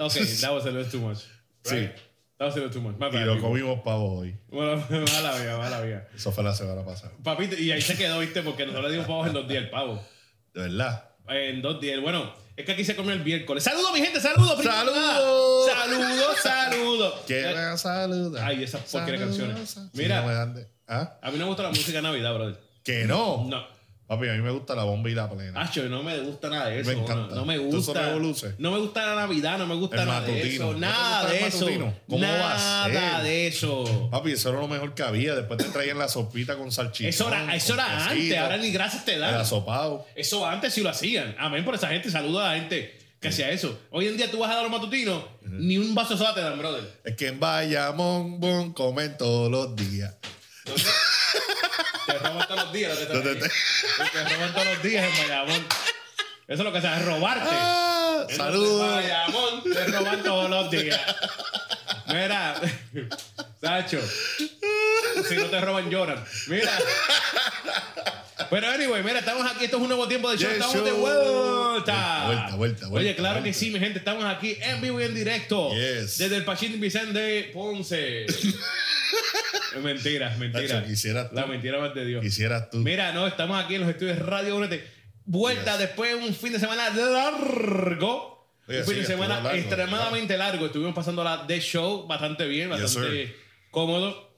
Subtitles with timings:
[0.00, 1.18] Okay, that was a little too much.
[1.64, 1.88] Sí.
[2.38, 2.96] That was a little too much.
[2.98, 3.50] My Y lo people.
[3.50, 4.34] comimos pavo hoy.
[4.48, 6.08] Bueno, mala vida, mala vida.
[6.14, 7.12] Eso fue la semana pasada.
[7.22, 8.42] Papito, y ahí se quedó, ¿viste?
[8.42, 10.02] Porque nosotros le dimos pavos en dos días el pavo.
[10.54, 11.04] De verdad.
[11.28, 12.00] En dos días.
[12.00, 13.62] Bueno, es que aquí se comió el miércoles.
[13.62, 14.20] ¡Saludos, mi gente!
[14.20, 14.62] ¡Saludos!
[14.64, 15.70] ¡Saludos!
[15.70, 17.14] ¡Saludos, saludos!
[17.26, 18.46] Que Eh, la saluda.
[18.46, 19.76] Ay, esas Saluda, canciones.
[19.92, 20.16] Mira.
[20.18, 21.18] Sí, no me dan de- ¿Ah?
[21.22, 22.58] A mí no me gusta la música de Navidad, brother.
[22.82, 23.44] Que no.
[23.48, 23.64] No.
[24.10, 25.60] Papi, a mí me gusta la bomba y la plena.
[25.62, 26.90] Acho, no me gusta nada de eso.
[26.90, 27.28] Me encanta.
[27.32, 28.52] No, no me ¿Tú eso gusta.
[28.58, 30.72] No me gusta la Navidad, no me gusta El nada de eso.
[30.72, 31.94] ¿No Nada gusta de el eso.
[32.08, 33.22] ¿Cómo va a Nada ser?
[33.24, 34.08] de eso.
[34.10, 35.36] Papi, eso era lo mejor que había.
[35.36, 37.08] Después te traían la sopita con salchichón.
[37.08, 39.34] Eso era, eso era antes, ahora ni gracias te El dan.
[39.36, 40.04] asopado.
[40.16, 41.36] Eso antes sí lo hacían.
[41.38, 42.10] Amén por esa gente.
[42.10, 43.78] Saludo a la gente que hacía eso.
[43.92, 46.40] Hoy en día tú vas a dar los matutinos, ni un vaso de soda te
[46.40, 46.82] dan, brother.
[47.04, 50.16] Es que en Bayamón, bon, comen todos los días.
[52.06, 52.98] Te roban todos los días.
[52.98, 55.66] Te, ¿Dónde te- te roban todos los días en Bayamón.
[56.50, 57.48] Eso es lo que se hace, es robarte.
[57.48, 59.04] Ah, Saludos.
[59.72, 61.00] Te roban todos los días.
[62.08, 62.60] Mira,
[63.62, 64.00] Sacho.
[65.28, 66.24] Si no te roban, lloran.
[66.48, 66.72] Mira.
[68.50, 69.66] Pero anyway, mira, estamos aquí.
[69.66, 70.48] Esto es un nuevo tiempo de show.
[70.50, 72.24] Yes, estamos de vuelta.
[72.26, 74.00] Vuelta, vuelta, vuelta, Oye, claro que sí, mi gente.
[74.00, 75.72] Estamos aquí en vivo y en directo.
[75.72, 76.18] Yes.
[76.18, 78.26] Desde el Pachín Vicente Ponce.
[79.80, 80.84] mentira, mentira.
[80.84, 81.36] Quisieras tú.
[81.36, 82.22] La mentira más de Dios.
[82.24, 82.78] Quisieras tú.
[82.78, 84.99] Mira, no, estamos aquí en los estudios de Radio Únete.
[85.30, 85.80] Vuelta Yes.
[85.80, 88.50] después de un fin de semana largo.
[88.66, 90.66] Un fin de semana largo, extremadamente largo.
[90.66, 93.34] Estuvimos pasando la The Show bastante bien, bastante
[93.70, 94.34] cómodo.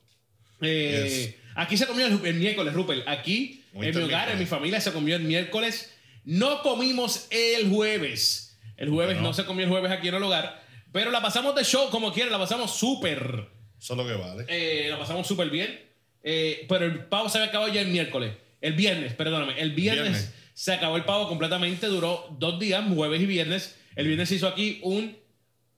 [0.61, 1.39] Eh.
[1.55, 3.09] Aquí se comió el, el miércoles, Rupert.
[3.09, 5.95] Aquí, Muy en mi hogar, en mi familia, se comió el miércoles.
[6.25, 8.59] No comimos el jueves.
[8.77, 9.33] El jueves no, No.
[9.35, 10.63] se comió el jueves aquí en el hogar.
[10.93, 13.49] Pero la pasamos de show como quieran, la pasamos súper.
[13.81, 14.45] Eso es lo que vale.
[14.49, 15.81] Eh, la pasamos súper bien.
[16.23, 18.33] Eh, pero el pavo se había acabado ya el miércoles.
[18.61, 19.59] El viernes, perdóname.
[19.61, 20.35] El viernes, Viernes.
[20.55, 21.87] Se acabó el pavo completamente.
[21.87, 23.77] Duró dos días, jueves y viernes.
[23.97, 25.17] El viernes se hizo aquí un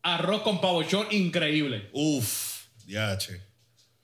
[0.03, 1.89] arroz con pavochón increíble.
[1.93, 3.41] Uf, ya, che.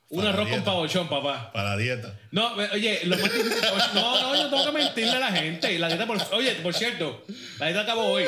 [0.08, 0.64] Un arroz dieta.
[0.64, 1.52] con pavochón, papá.
[1.52, 2.18] Para la dieta.
[2.32, 3.52] No, eh, oye, lo más difícil.
[3.94, 5.78] No, no, yo tengo que mentirle a la gente.
[5.78, 7.24] La dieta, por, oye, por cierto,
[7.60, 8.24] la dieta acabó hoy.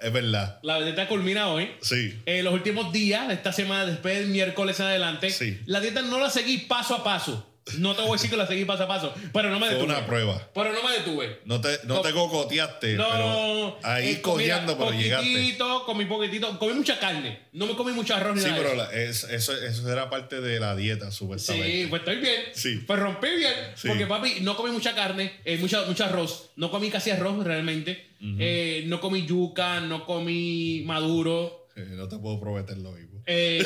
[0.00, 0.58] Es verdad.
[0.64, 1.70] La dieta culmina hoy.
[1.80, 2.20] Sí.
[2.26, 5.60] Eh, los últimos días de esta semana, después del miércoles en adelante, Sí.
[5.66, 7.51] la dieta no la seguí paso a paso.
[7.78, 9.76] No te voy a decir que la seguí paso a paso, pero no me Fue
[9.76, 9.92] detuve.
[9.94, 10.48] una prueba.
[10.52, 11.40] Pero no me detuve.
[11.44, 15.30] No te, no te cocoteaste, No, pero ahí eh, cojeando, pero llegaste.
[15.30, 17.38] poquitito, comí poquitito, comí mucha carne.
[17.52, 18.90] No me comí mucho arroz ni Sí, nada de pero eso.
[18.92, 21.82] la- es- eso, eso era parte de la dieta, supuestamente.
[21.82, 22.42] Sí, pues estoy bien.
[22.52, 22.82] Sí.
[22.86, 23.54] Pues rompí bien.
[23.76, 23.86] Sí.
[23.88, 26.50] Porque, papi, no comí mucha carne, eh, mucha, mucho arroz.
[26.56, 28.08] No comí casi arroz realmente.
[28.38, 31.68] Eh, no comí yuca, no comí maduro.
[31.76, 33.11] Eh, no te puedo prometer lo mismo.
[33.26, 33.62] Eh,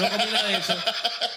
[0.00, 0.74] no comí nada de eso.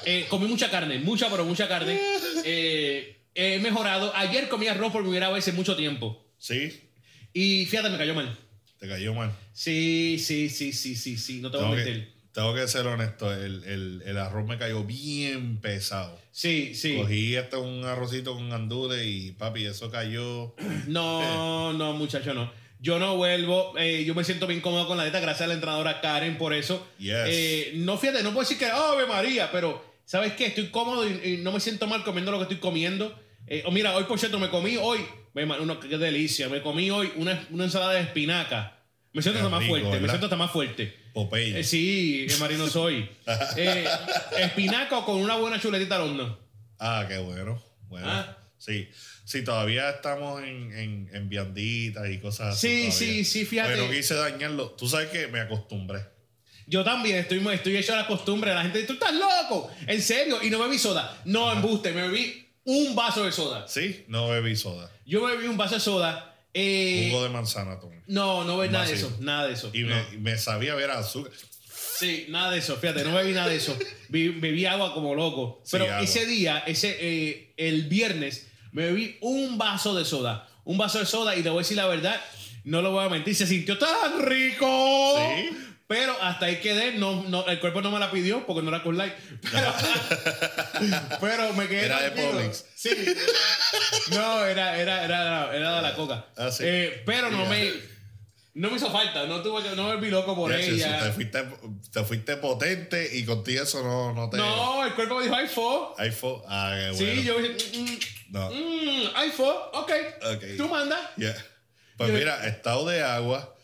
[0.06, 2.00] Eh, comí mucha carne, mucha, pero mucha carne.
[2.44, 4.14] Eh, he mejorado.
[4.16, 6.26] Ayer comí arroz por primera vez en mucho tiempo.
[6.38, 6.90] Sí,
[7.34, 8.36] Y fíjate, me cayó mal.
[8.80, 9.32] te cayó mal.
[9.54, 11.40] Sí, sí, sí, sí, sí, sí.
[11.42, 12.06] No te voy a mentir.
[12.06, 16.20] que, tengo que ser honesto, el, el, el arroz me cayó bien pesado.
[16.32, 16.96] Sí, sí.
[16.98, 20.56] Cogí este un arrocito con gandules y papi, eso cayó.
[20.88, 22.52] No, no, muchacho, no.
[22.82, 23.78] Yo no vuelvo.
[23.78, 25.20] eh, yo me siento bien cómodo con la dieta.
[25.20, 26.86] Gracias a la entrenadora Karen por eso.
[26.98, 27.14] Yes.
[27.28, 29.52] Eh, no, fíjate, no puedo decir que ¡Ave María!
[29.52, 30.48] Pero, ¿sabes qué?
[30.48, 33.18] Estoy cómodo y, y no me siento mal comiendo lo que estoy comiendo.
[33.46, 35.00] Eh, oh, mira, hoy por cierto me comí hoy.
[35.34, 36.50] Uno, qué delicia.
[36.50, 38.80] Me comí hoy una, una ensalada de espinaca.
[39.14, 40.00] Me siento hasta más fuerte.
[40.00, 40.98] Me siento hasta más fuerte.
[41.14, 41.60] Popeye.
[41.60, 43.08] Eh, sí, que marino soy.
[44.38, 46.38] Espinaca con una buena chuletita al horno.
[46.80, 47.62] Ah, qué bueno.
[47.88, 48.08] Bueno.
[48.10, 48.38] Ah.
[48.62, 48.88] Sí.
[49.26, 52.92] Sí, todavía estamos en, en, en vianditas y cosas así.
[52.92, 53.72] Sí, sí, sí, fíjate.
[53.74, 54.72] Pero quise dañarlo.
[54.72, 56.02] Tú sabes que me acostumbré.
[56.68, 58.54] Yo también estoy, estoy hecho a la costumbre.
[58.54, 59.72] La gente dice, tú estás loco.
[59.88, 60.44] En serio.
[60.44, 61.22] Y no bebí soda.
[61.26, 61.92] No, embuste.
[61.92, 63.68] Me bebí un vaso de soda.
[63.68, 64.92] Sí, no bebí soda.
[65.06, 66.38] Yo me bebí un vaso de soda.
[66.54, 68.02] Eh, Jugo de manzana tomé.
[68.08, 69.18] no, no bebí nada de eso.
[69.22, 69.72] Nada de eso.
[69.74, 69.96] Y no.
[69.96, 71.32] me, me sabía ver azúcar.
[71.98, 72.78] Sí, nada de eso.
[72.78, 73.78] Fíjate, no bebí nada de eso.
[74.10, 75.64] Bebí, bebí agua como loco.
[75.72, 80.48] Pero ese día, ese eh, el viernes, me bebí un vaso de soda.
[80.64, 82.20] Un vaso de soda y te voy a decir la verdad,
[82.64, 85.18] no lo voy a mentir, se sintió tan rico.
[85.18, 85.58] Sí.
[85.92, 88.82] Pero hasta ahí quedé, no, no, el cuerpo no me la pidió porque no era
[88.82, 89.14] con like.
[89.52, 89.74] Pero,
[91.20, 91.86] pero me quedé.
[91.86, 92.12] Era de.
[92.12, 92.64] Publix.
[92.76, 92.92] Sí.
[94.12, 96.28] No, era, era, era, era de la coca.
[96.38, 96.64] Ah, sí.
[96.66, 97.74] Eh, pero no me.
[98.54, 101.04] No me hizo falta, no tuve que, no me volví loco por ella.
[101.06, 101.42] Te fuiste,
[101.94, 104.36] te fuiste potente y contigo eso no, no te.
[104.38, 105.88] No, el cuerpo me dijo iPhone.
[105.98, 106.42] iPhone.
[106.48, 108.00] Ah, qué Sí, yo dije, mm,
[108.32, 108.50] No.
[108.50, 109.92] mm, mm, iPhone, ok.
[110.36, 110.44] Ok.
[110.58, 111.00] Tú mandas.
[111.16, 111.36] Yeah.
[111.96, 113.56] Pues Yo- mira, estado de agua.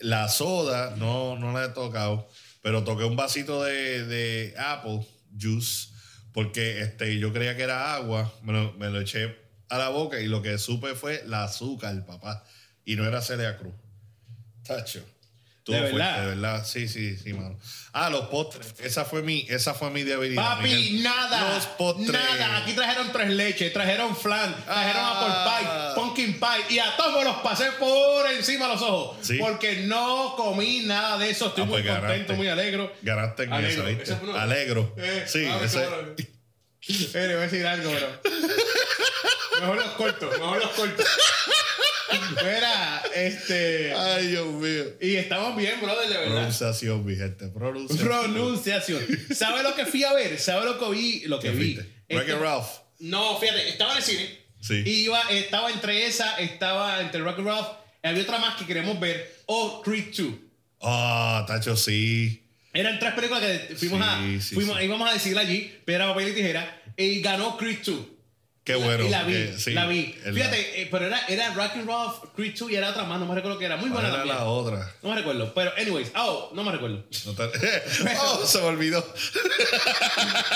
[0.00, 2.28] La soda no, no la he tocado.
[2.60, 5.06] Pero toqué un vasito de, de apple
[5.40, 5.88] juice.
[6.32, 8.30] Porque este, yo creía que era agua.
[8.42, 9.34] Me lo, me lo eché
[9.70, 12.44] a la boca y lo que supe fue la azúcar, papá.
[12.84, 13.72] Y no era Celia Cruz.
[14.66, 15.04] Tacho.
[15.66, 16.20] ¿De fuerte, verdad?
[16.20, 16.64] de verdad.
[16.64, 17.58] Sí, sí, sí, mano.
[17.92, 18.72] Ah, los postres.
[18.78, 20.58] Esa fue mi, esa fue mi debilidad.
[20.58, 21.02] Papi, Miguel.
[21.02, 21.54] nada.
[21.54, 22.08] Los postres.
[22.12, 22.58] Nada.
[22.58, 25.94] Aquí trajeron tres leches, trajeron flan, trajeron Ah.
[25.94, 26.76] apple pie, pumpkin pie.
[26.76, 29.16] Y a todos me los pasé por encima de los ojos.
[29.26, 29.38] Sí.
[29.40, 31.48] Porque no comí nada de eso.
[31.48, 32.92] Estoy Ah, muy pues contento, muy alegro.
[33.02, 33.88] Ganaste en Alegro.
[33.88, 34.38] eso, ¿viste?
[34.38, 34.94] Alegro.
[34.98, 35.84] Eh, sí, ah, ese.
[36.88, 38.20] Eh, voy a decir algo, pero.
[39.60, 41.02] mejor los corto, mejor los corto.
[42.44, 43.92] Mira, este.
[43.94, 44.84] Ay, Dios mío.
[45.00, 46.32] Y estamos bien, brother, de verdad.
[46.34, 47.48] Pronunciación, mi gente.
[47.48, 48.08] Pronunciación.
[48.08, 49.02] Pronunciación.
[49.34, 50.38] ¿Sabe lo que fui a ver?
[50.38, 51.20] ¿Sabe lo que vi?
[51.26, 51.64] Lo que ¿Qué vi.
[51.74, 51.80] viste?
[52.08, 52.66] Este- Wreck-It Ralph.
[53.00, 54.38] No, fíjate, estaba en el cine.
[54.60, 54.82] Sí.
[54.86, 57.68] Y iba, estaba entre esa, estaba entre Rock Ralph.
[58.02, 59.36] Y había otra más que queremos ver.
[59.46, 60.28] O Creed 2.
[60.82, 62.42] Ah, Tacho, sí.
[62.72, 64.40] Eran tres películas que fuimos Sí, a.
[64.40, 66.82] sí, fuimos, íbamos a decirla allí, piedra, papel y tijera.
[66.96, 67.96] Y ganó Creed 2.
[68.66, 69.04] Qué bueno.
[69.06, 70.12] Y la vi, sí, la vi.
[70.34, 73.24] Fíjate, eh, pero era, era Rock and Roll, Creed 2 y era otra más, no
[73.26, 73.76] me recuerdo que era.
[73.76, 74.36] Muy ¿Cuál buena era también.
[74.36, 74.92] la otra?
[75.02, 75.54] No me recuerdo.
[75.54, 77.06] Pero, anyways, oh, no me recuerdo.
[77.26, 77.44] No te-
[78.20, 79.06] oh, se me olvidó.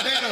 [0.02, 0.28] Pero,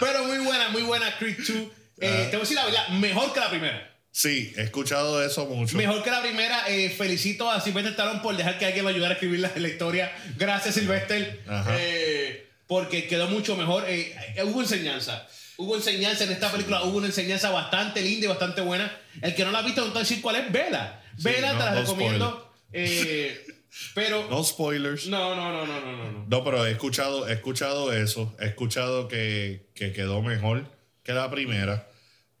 [0.00, 1.48] pero muy buena, muy buena Creed 2.
[1.48, 1.66] Eh,
[1.98, 3.86] te voy a decir la verdad, mejor que la primera.
[4.12, 5.76] Sí, he escuchado eso mucho.
[5.76, 6.64] Mejor que la primera.
[6.68, 9.68] eh, felicito a Sylvester Stallone por dejar que alguien lo ayudara a escribir la, la
[9.68, 10.12] historia.
[10.36, 11.40] Gracias, Sylvester.
[11.48, 11.76] Ajá.
[11.78, 13.84] Eh, porque quedó mucho mejor.
[13.88, 15.26] Eh, eh, hubo enseñanza.
[15.60, 16.82] Hubo enseñanza en esta película.
[16.84, 18.90] Hubo una enseñanza bastante linda y bastante buena.
[19.20, 20.50] El que no la ha visto, no te voy a decir cuál es.
[20.50, 21.02] Vela.
[21.18, 22.52] Vela, no, te la no recomiendo.
[22.72, 23.46] Eh,
[23.94, 24.26] pero.
[24.30, 25.06] No spoilers.
[25.08, 26.26] No, no, no, no, no, no.
[26.26, 26.44] no.
[26.44, 28.34] Pero he escuchado, he escuchado eso.
[28.40, 30.64] He escuchado que, que quedó mejor
[31.02, 31.86] que la primera.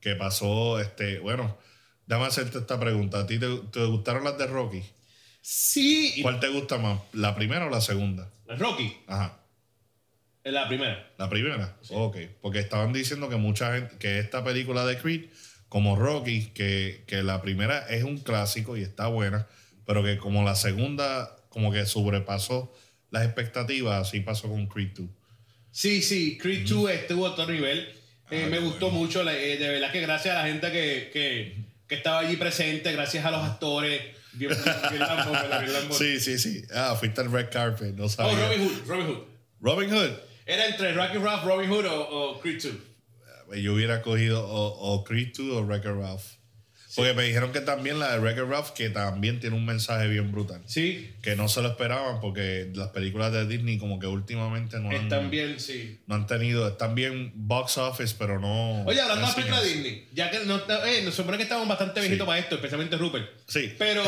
[0.00, 1.58] Que pasó, este, bueno,
[2.06, 3.20] déjame hacerte esta pregunta.
[3.20, 4.82] ¿A ti te, te gustaron las de Rocky?
[5.42, 6.20] Sí.
[6.22, 7.00] ¿Cuál te gusta más?
[7.12, 8.30] ¿La primera o la segunda?
[8.48, 9.39] Rocky, Ajá.
[10.52, 11.10] La primera.
[11.18, 11.76] ¿La primera?
[11.90, 12.16] Ok.
[12.40, 15.26] Porque estaban diciendo que mucha gente, que esta película de Creed,
[15.68, 19.46] como Rocky, que, que la primera es un clásico y está buena,
[19.86, 22.72] pero que como la segunda, como que sobrepasó
[23.10, 25.06] las expectativas, así pasó con Creed 2.
[25.72, 27.88] Sí, sí, Creed 2 estuvo a otro nivel.
[28.30, 29.00] Eh, Ah, me gustó bueno.
[29.00, 32.92] mucho, eh, de verdad que gracias a la gente que, que, que estaba allí presente,
[32.92, 34.00] gracias a los actores.
[34.32, 34.76] Bien, bien.
[34.90, 35.92] Bien Lambo.
[35.94, 36.62] Sí, sí, sí.
[36.72, 38.38] Ah, fuiste al red carpet, no Oh, sabía.
[38.46, 39.22] Robin Hood, Robin Hood.
[39.60, 40.10] Robin Hood.
[40.50, 42.00] Era entre Rocky Ralph, Robin Hood o,
[42.32, 43.62] o Creed 2.
[43.62, 46.24] Yo hubiera cogido o, o Creed 2 o Wreck-It Ralph.
[46.96, 50.32] Porque me dijeron que también la de Wreck-It Ralph, que también tiene un mensaje bien
[50.32, 50.60] brutal.
[50.66, 54.88] Sí, Que no se lo esperaban porque las películas de Disney como que últimamente no
[54.90, 56.00] han, están bien, sí.
[56.08, 58.82] no han tenido, están bien box office, pero no...
[58.86, 59.68] Oye, hablando de no la película de.
[59.68, 62.26] Disney, ya que no, eh, nos supone que estamos bastante viejitos Sí.
[62.26, 63.28] para esto, especialmente Rupert.
[63.46, 63.72] Sí.
[63.78, 64.02] Pero,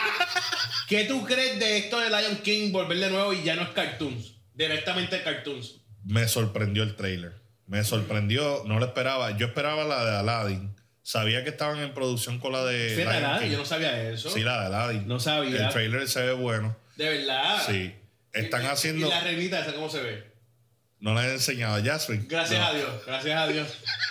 [0.88, 3.68] ¿qué tú crees de esto de Lion King volver de nuevo y ya no es
[3.68, 4.37] cartoons?
[4.58, 5.80] Directamente cartoons.
[6.04, 7.32] Me sorprendió el trailer.
[7.66, 9.36] Me sorprendió, no lo esperaba.
[9.36, 10.74] Yo esperaba la de Aladdin.
[11.02, 12.96] Sabía que estaban en producción con la de...
[12.96, 13.40] Lion ¿verdad?
[13.40, 13.50] King.
[13.50, 14.28] yo no sabía eso.
[14.30, 15.06] Sí, la de Aladdin.
[15.08, 15.66] No sabía.
[15.68, 16.76] El trailer se ve bueno.
[16.96, 17.62] De verdad.
[17.66, 17.94] Sí.
[18.32, 19.06] Están Y- haciendo...
[19.06, 20.24] ¿Y la reinita esa cómo se ve?
[21.00, 22.24] No les he enseñado a Jasmine.
[22.28, 22.66] Gracias No.
[22.66, 23.68] a Dios, gracias a Dios.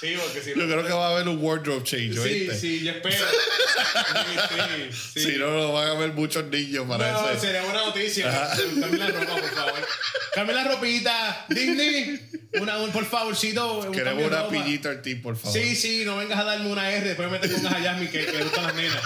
[0.00, 2.58] Sí, porque si Yo creo que va a haber un wardrobe change, Sí, ¿oíste?
[2.58, 3.16] sí, yo espero.
[3.16, 5.20] Sí, sí, sí.
[5.20, 7.40] Si no, no van a haber muchos niños para No, ese.
[7.46, 8.50] sería buena noticia.
[8.80, 9.88] Cambia la ropa, por favor.
[10.34, 11.46] Cambia la ropita.
[11.48, 12.20] Disney,
[12.60, 13.80] una, un, por favorcito.
[13.80, 15.56] un Queremos una pillita al team, por favor.
[15.58, 18.08] Sí, sí, no vengas a darme una R, después me metes con unas a Yasmin
[18.10, 19.02] que, le gustan las nenas.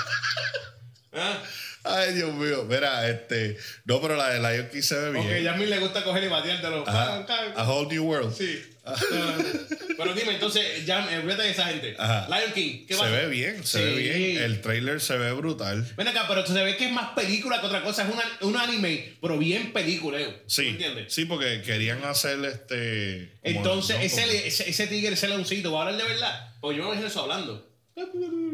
[1.13, 1.43] ¿Ah?
[1.85, 2.65] Ay, Dios mío.
[2.69, 3.57] Mira, este.
[3.85, 5.23] No, pero la de Lion King se ve bien.
[5.23, 6.89] Porque a Yasmin le gusta coger y batear de los.
[6.89, 7.25] Ajá.
[7.57, 8.35] A whole new world.
[8.37, 8.63] Sí.
[9.99, 11.97] Pero dime, entonces, ya, eh, olvídate de esa gente.
[11.99, 12.27] Ajá.
[12.29, 13.11] Lion King, ¿qué Se pasa?
[13.11, 14.43] ve bien, se ve bien.
[14.43, 15.85] El trailer se ve brutal.
[15.97, 18.07] Ven acá, pero se ve que es más película que otra cosa.
[18.09, 18.15] Es
[18.47, 20.31] un anime, pero bien peliculeo.
[20.31, 20.69] ¿Tú Sí.
[20.69, 21.13] ¿Entiendes?
[21.13, 23.39] Sí, porque querían hacer este.
[23.43, 24.03] como- Entonces, ¿no?
[24.03, 26.55] ese, Como- ese, ese tigre, ese leoncito, ¿va a hablar de verdad?
[26.61, 27.69] Pues yo me imagino eso hablando.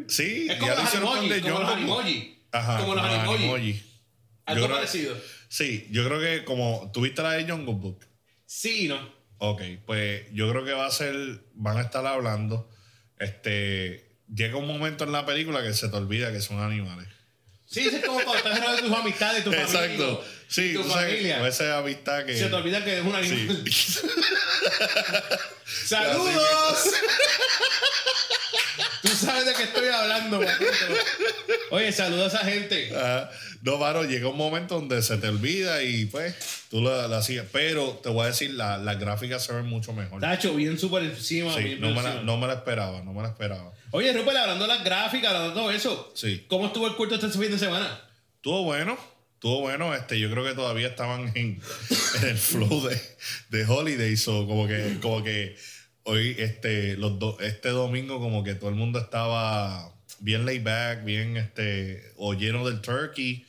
[0.09, 2.01] Sí, Es como ya lo los hicieron con animoji, The como los Jungle Book.
[2.01, 2.39] animoji.
[2.53, 3.83] Ajá, como los animoji.
[4.47, 5.17] Algo creo- parecido.
[5.49, 6.91] Sí, yo creo que como.
[6.93, 8.07] ¿Tuviste la de Jungle Book?
[8.47, 9.13] Sí, ¿no?
[9.51, 11.15] Ok, pues yo creo que va a ser,
[11.55, 12.71] van a estar hablando,
[13.19, 17.09] este, llega un momento en la película que se te olvida que son animales.
[17.67, 19.67] Sí, es como cuando estás de tus amistades, tu familia.
[19.67, 21.39] Exacto, sí, tu sabes, familia.
[21.39, 22.39] con esa amistad que...
[22.39, 23.65] Se te olvida que es un animal.
[23.71, 24.01] Sí.
[25.87, 26.91] ¡Saludos!
[29.25, 30.41] Sabes de qué estoy hablando.
[31.71, 32.95] Oye, saluda a esa gente.
[32.97, 33.31] Ajá.
[33.63, 36.35] No, mano, llega un momento donde se te olvida y pues
[36.71, 37.47] tú lo, lo hacías.
[37.51, 40.21] Pero te voy a decir, la- las gráficas se ven mucho mejor.
[40.21, 41.55] Tacho, bien súper encima.
[41.55, 43.73] Sí, bien no, me la, no me la esperaba, no me la esperaba.
[43.91, 46.13] Oye, Rupert, hablando de las gráficas, hablando de todo eso.
[46.15, 46.45] Sí.
[46.49, 48.01] ¿Cómo estuvo el culto este fin de semana?
[48.37, 48.99] Estuvo bueno,
[49.35, 49.95] estuvo bueno.
[49.95, 51.61] Este, yo creo que todavía estaban en,
[52.21, 53.01] en el flow de,
[53.51, 54.29] de Holidays.
[54.29, 55.57] O como que, como que
[56.05, 61.05] hoy, este, los do- este domingo, como que todo el mundo estaba bien laid back,
[61.05, 63.47] bien este, o lleno del turkey.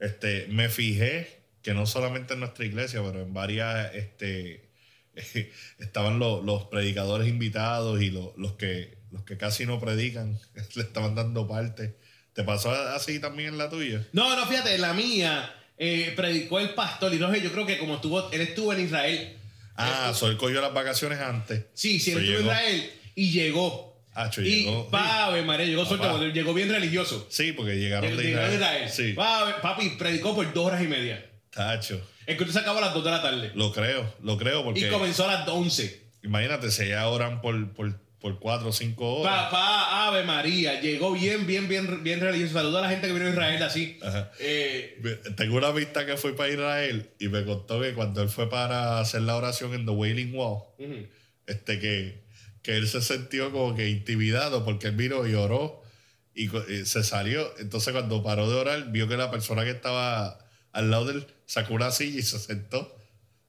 [0.00, 4.68] Este, me fijé que no solamente en nuestra iglesia, pero en varias, este,
[5.78, 10.38] estaban los, los predicadores invitados y los, los que los que casi no predican
[10.74, 11.96] le estaban dando parte.
[12.32, 14.04] ¿Te pasó así también en la tuya?
[14.12, 17.78] No, no, fíjate, la mía eh, predicó el pastor y no sé, yo creo que
[17.78, 19.36] como estuvo, él estuvo en Israel.
[19.76, 21.64] Ah, Sol cogió las vacaciones antes.
[21.74, 22.44] Sí, sí, él estuvo en.
[22.44, 23.94] Israel y llegó.
[24.14, 24.88] Acho, y llegó.
[24.90, 27.26] Pave, María, llegó porque llegó bien religioso.
[27.30, 28.88] Sí, porque llegaron Llegó de Israel.
[28.90, 31.24] Sí, papi, predicó por dos horas y media.
[31.50, 32.00] tacho.
[32.26, 33.52] El culto se acabó a las 2 de la tarde.
[33.54, 36.02] Lo creo, lo creo Y comenzó a las 11.
[36.22, 39.50] imagínate, si ya oran por, por, por cuatro o cinco horas.
[39.50, 42.54] Papá, Ave María, llegó bien, bien, bien, bien religioso.
[42.54, 43.98] Saluda a la gente que vino a Israel así.
[44.40, 44.98] Eh,
[45.36, 48.98] Tengo una vista que fue para Israel y me contó que cuando él fue para
[48.98, 50.62] hacer la oración en The Wailing Wall,
[51.46, 52.24] este que,
[52.62, 55.82] que él se sintió como que intimidado porque él vino y oró
[56.34, 57.52] y, y se salió.
[57.58, 60.38] Entonces cuando paró de orar, vio que la persona que estaba
[60.72, 62.96] al lado de él sacó una silla y se sentó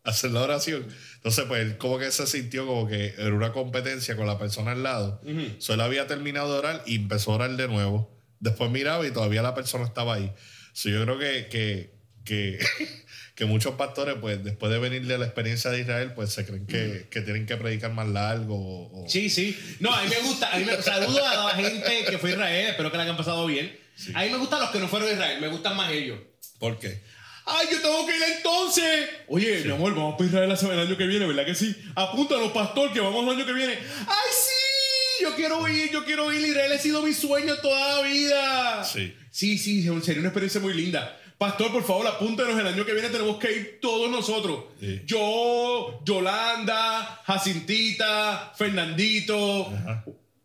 [0.05, 0.87] hacer la oración.
[1.15, 4.71] Entonces pues él como que se sintió como que era una competencia con la persona
[4.71, 5.21] al lado.
[5.23, 5.55] Ujú.
[5.59, 8.11] So, él había terminado de orar y empezó a orar de nuevo.
[8.39, 10.31] Después miraba y todavía la persona estaba ahí.
[10.73, 11.95] So, yo creo que, que,
[12.25, 12.59] que,
[13.35, 16.65] que muchos pastores, pues, después de venir de la experiencia de Israel, pues se creen
[16.67, 18.55] que, que tienen que predicar más largo.
[18.55, 19.57] o- o- Sí, sí.
[19.79, 20.53] No, a mí me gusta.
[20.53, 22.67] A mí me, saludo a la gente que fue a Israel.
[22.67, 23.75] Espero que la hayan pasado bien.
[24.13, 25.39] A mí me gustan los que no fueron a Israel.
[25.41, 26.19] Me gustan más ellos.
[26.59, 27.01] ¿Por qué?
[27.45, 29.09] ¡Ay, yo tengo que ir entonces!
[29.27, 31.75] Oye, mi amor, vamos para Israel el año que viene, ¿verdad que sí?
[31.93, 33.73] Apúntalo, pastor, que vamos el año que viene.
[33.73, 35.23] ¡Ay, sí!
[35.23, 36.41] Yo quiero ir, yo quiero ir.
[36.41, 38.83] Israel ha sido mi sueño toda la vida.
[38.83, 39.15] Sí.
[39.29, 41.19] Sí, sí, sería una experiencia muy linda.
[41.37, 43.09] Pastor, por favor, apúntenos el año que viene.
[43.09, 44.65] Tenemos que ir todos nosotros.
[44.79, 45.01] Sí.
[45.05, 49.71] Yo, Yolanda, Jacintita, Fernandito.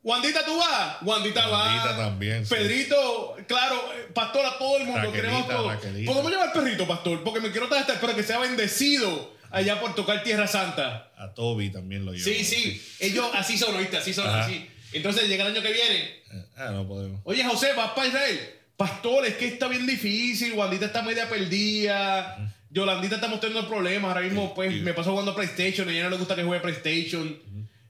[0.03, 0.97] Wandita, ¿tú vas?
[1.03, 1.65] Wandita va.
[1.67, 2.55] Wandita también, sí.
[2.55, 5.01] Pedrito, claro, eh, pastor, a todo el mundo.
[5.01, 5.69] Raquelita, queremos todo.
[5.71, 6.11] Raquelita.
[6.13, 7.23] ¿Podemos llevar perrito, pastor?
[7.23, 11.13] Porque me quiero traer este pero que sea bendecido allá por tocar Tierra Santa.
[11.19, 12.25] A Toby también lo llevo.
[12.25, 12.83] Sí, sí.
[12.99, 13.99] Ellos así son, ¿oíste?
[13.99, 14.45] Así son, Ajá.
[14.45, 14.67] así.
[14.93, 16.23] Entonces llega el año que viene.
[16.57, 17.21] Ah, no podemos.
[17.25, 18.55] Oye, José, vas para Israel.
[18.77, 20.55] Pastor, es que está bien difícil.
[20.55, 22.55] Wandita está media perdida.
[22.71, 24.09] Yolandita está mostrando problemas.
[24.09, 24.81] Ahora mismo, pues, sí.
[24.81, 25.89] me paso jugando PlayStation.
[25.89, 27.39] A ella no le gusta que juegue PlayStation.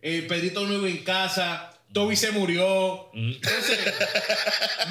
[0.02, 1.70] Eh, Pedrito no vive en casa.
[1.92, 3.10] Toby se murió.
[3.14, 3.78] Entonces,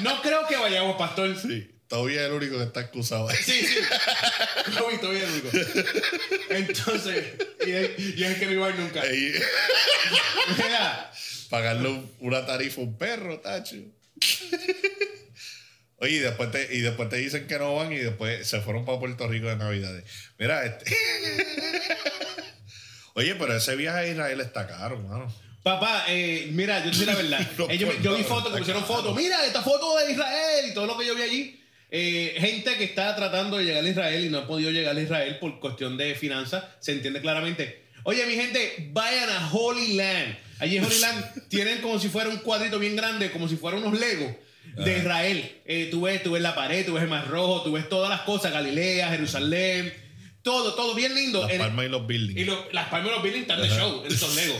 [0.02, 1.36] no creo que vayamos, pastor.
[1.40, 1.76] Sí.
[1.88, 3.28] Toby es el único que está excusado.
[3.28, 3.36] ahí.
[3.42, 3.78] Sí, sí.
[4.78, 5.48] Toby, Toby es el único.
[6.50, 7.24] Entonces,
[7.66, 9.02] y es, y es que no iba a ir nunca.
[10.56, 11.10] Mira,
[11.48, 13.76] pagarle un- una tarifa a un perro, tacho.
[15.96, 18.84] Oye, y después, te, y después te dicen que no van y después se fueron
[18.84, 20.04] para Puerto Rico de Navidades.
[20.38, 20.84] Mira, este.
[23.14, 25.34] Oye, pero ese viaje a Israel está caro, mano.
[25.62, 27.50] Papá, eh, mira, yo te digo la verdad.
[27.58, 29.14] No, Ellos- por yo vi fotos, está pusieron fotos.
[29.16, 31.60] Mira, esta foto de Israel y todo lo que yo vi allí.
[31.90, 35.00] Eh, gente que está tratando de llegar a Israel y no ha podido llegar a
[35.00, 37.82] Israel por cuestión de finanzas, se entiende claramente.
[38.04, 40.38] Oye, mi gente, vayan a Holy Land.
[40.60, 43.76] Allí en Holy Land tienen como si fuera un cuadrito bien grande, como si fuera
[43.76, 44.32] unos Legos
[44.76, 45.60] de Israel.
[45.66, 48.08] Eh, tú, ves, tú ves la pared, tú ves el Mar Rojo, tú ves todas
[48.08, 49.92] las cosas, Galilea, Jerusalén,
[50.42, 51.46] todo, todo bien lindo.
[51.46, 52.40] Las palmas y los buildings.
[52.40, 54.58] y lo- las palmas de los buildings están de show, en son Lego.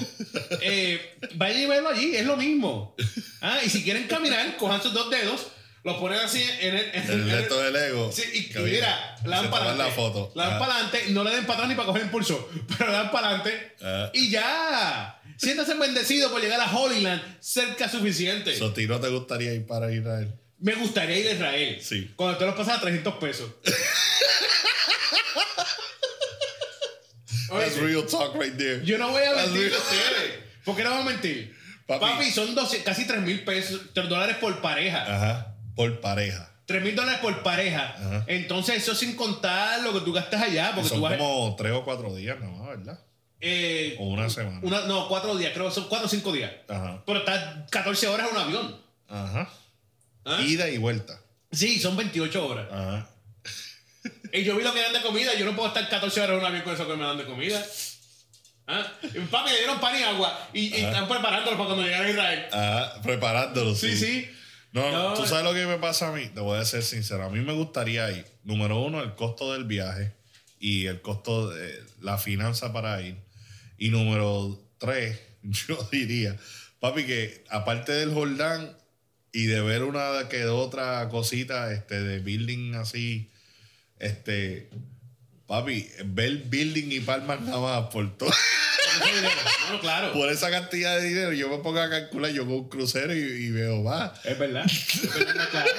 [0.63, 2.95] Eh, vayan y verlo allí, es lo mismo.
[3.41, 5.47] Ah, y si quieren caminar, cojan sus dos dedos,
[5.83, 6.91] los ponen así en el.
[6.95, 8.13] en el resto del ego.
[8.13, 9.91] Sí, y, y mira, la dan para adelante.
[9.91, 10.33] la foto.
[10.35, 12.97] La dan para adelante, no le den para atrás ni para coger impulso, pero le
[12.97, 13.77] dan para adelante.
[14.15, 15.17] Y ya.
[15.39, 18.55] Siéntase bendecido por llegar a Holy Land, cerca suficiente.
[18.59, 20.35] So, ¿a ti no te gustaría ir para Israel?
[20.59, 21.79] Me gustaría ir a Israel.
[21.81, 22.11] Sí.
[22.15, 23.51] Cuando te los pasas a 300 pesos.
[27.59, 28.85] That's real talk right there.
[28.85, 30.39] Yo no voy a mentir a ustedes.
[30.65, 31.55] ¿Por qué no vamos a mentir?
[31.87, 32.05] Papi.
[32.05, 35.03] Papi, son 12 casi 3 mil pesos, 3 dólares por pareja.
[35.03, 35.57] Ajá.
[35.75, 36.53] Por pareja.
[36.67, 37.95] 3 mil dólares por pareja.
[37.97, 38.25] Ajá.
[38.29, 40.73] Entonces, eso sin contar lo que tú gastas allá.
[40.75, 41.17] Porque Son tú vas.
[41.17, 43.01] como tres o cuatro días nomás, ¿verdad?
[43.41, 44.61] eh, O una semana.
[44.63, 46.53] una- no, 4 días, creo que son 4 o 5 días.
[46.69, 47.03] Ajá.
[47.07, 48.81] Pero estás 14 horas en un avión.
[49.09, 49.49] Ajá.
[50.25, 50.41] ¿Ah?
[50.47, 51.19] Ida y vuelta.
[51.51, 52.67] Sí, son 28 horas.
[52.71, 53.10] Ajá.
[54.33, 55.35] Y yo vi lo que dan de comida.
[55.35, 57.25] Yo no puedo estar 14 horas en un avión con eso que me dan de
[57.25, 57.65] comida.
[58.67, 58.87] ¿Ah?
[59.31, 62.47] Papi, le dieron pan y agua y, y están preparándolo para cuando llegara a Israel.
[62.53, 63.97] Ajá, preparándolo, sí.
[63.97, 64.31] Sí, sí.
[64.73, 66.29] No, No, tú sabes lo que me pasa a mí.
[66.33, 67.25] Te voy a ser sincero.
[67.25, 68.25] A mí me gustaría ir.
[68.45, 70.13] Número uno, el costo del viaje
[70.61, 73.17] y el costo de la finanza para ir.
[73.79, 76.37] Y número tres, yo diría,
[76.79, 78.77] papi, que aparte del Jordán
[79.33, 83.31] y de ver una que otra cosita este, de building así,
[84.01, 84.69] este,
[85.47, 88.31] papi, ver building y palmas nada más por todo.
[89.71, 90.13] No, claro.
[90.13, 93.19] por esa cantidad de dinero, yo me pongo a calcular, yo con un crucero y,
[93.21, 94.13] y veo más.
[94.25, 94.65] Es verdad.
[94.67, 95.71] Es verdad, no, claro.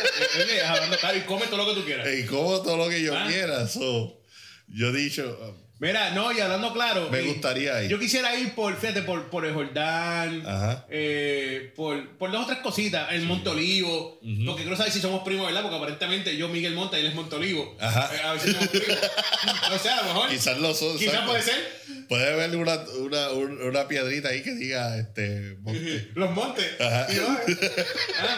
[0.44, 2.08] Oye, es hablando claro y come todo lo que tú quieras.
[2.18, 3.26] y como todo lo que yo Ah.
[3.28, 3.68] quiera.
[3.68, 4.22] So,
[4.70, 7.10] yo he dicho, Mira, no, y hablando claro.
[7.10, 7.90] Me gustaría ir.
[7.90, 10.86] Yo quisiera ir por, fíjate, por, por el Jordán, Ajá.
[10.92, 15.24] eh, por, por dos o tres cositas, el Monte Olivo, porque quiero saber si somos
[15.24, 15.64] primos, ¿verdad?
[15.64, 17.76] Porque aparentemente yo, Miguel Monta, él es Monte Olivo.
[17.82, 18.12] Ajá.
[18.16, 18.98] Eh, a ver si somos primos.
[19.72, 20.30] no sé, a lo mejor.
[20.30, 20.98] quizás lo son.
[21.00, 21.32] Quizás exacto.
[21.32, 21.82] puede ser.
[22.08, 26.12] Puede haber una, una, un- una piedrita ahí que diga, este, monte.
[26.16, 26.80] Los montes.
[26.80, 27.08] Ajá.
[27.12, 27.28] Yo,
[28.20, 28.38] ah,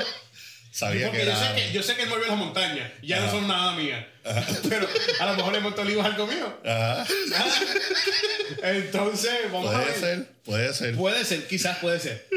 [0.72, 1.40] Sabía porque que yo era.
[1.50, 3.76] sé que, yo sé que él mueve las montañas, ya no son nada
[4.70, 4.88] Pero
[5.20, 6.58] a lo mejor el Monte Olivo es algo mío.
[6.65, 7.06] Ajá.
[8.63, 10.00] Entonces, vamos a Puede ver.
[10.00, 10.96] ser, puede ser.
[10.96, 12.27] Puede ser, quizás puede ser.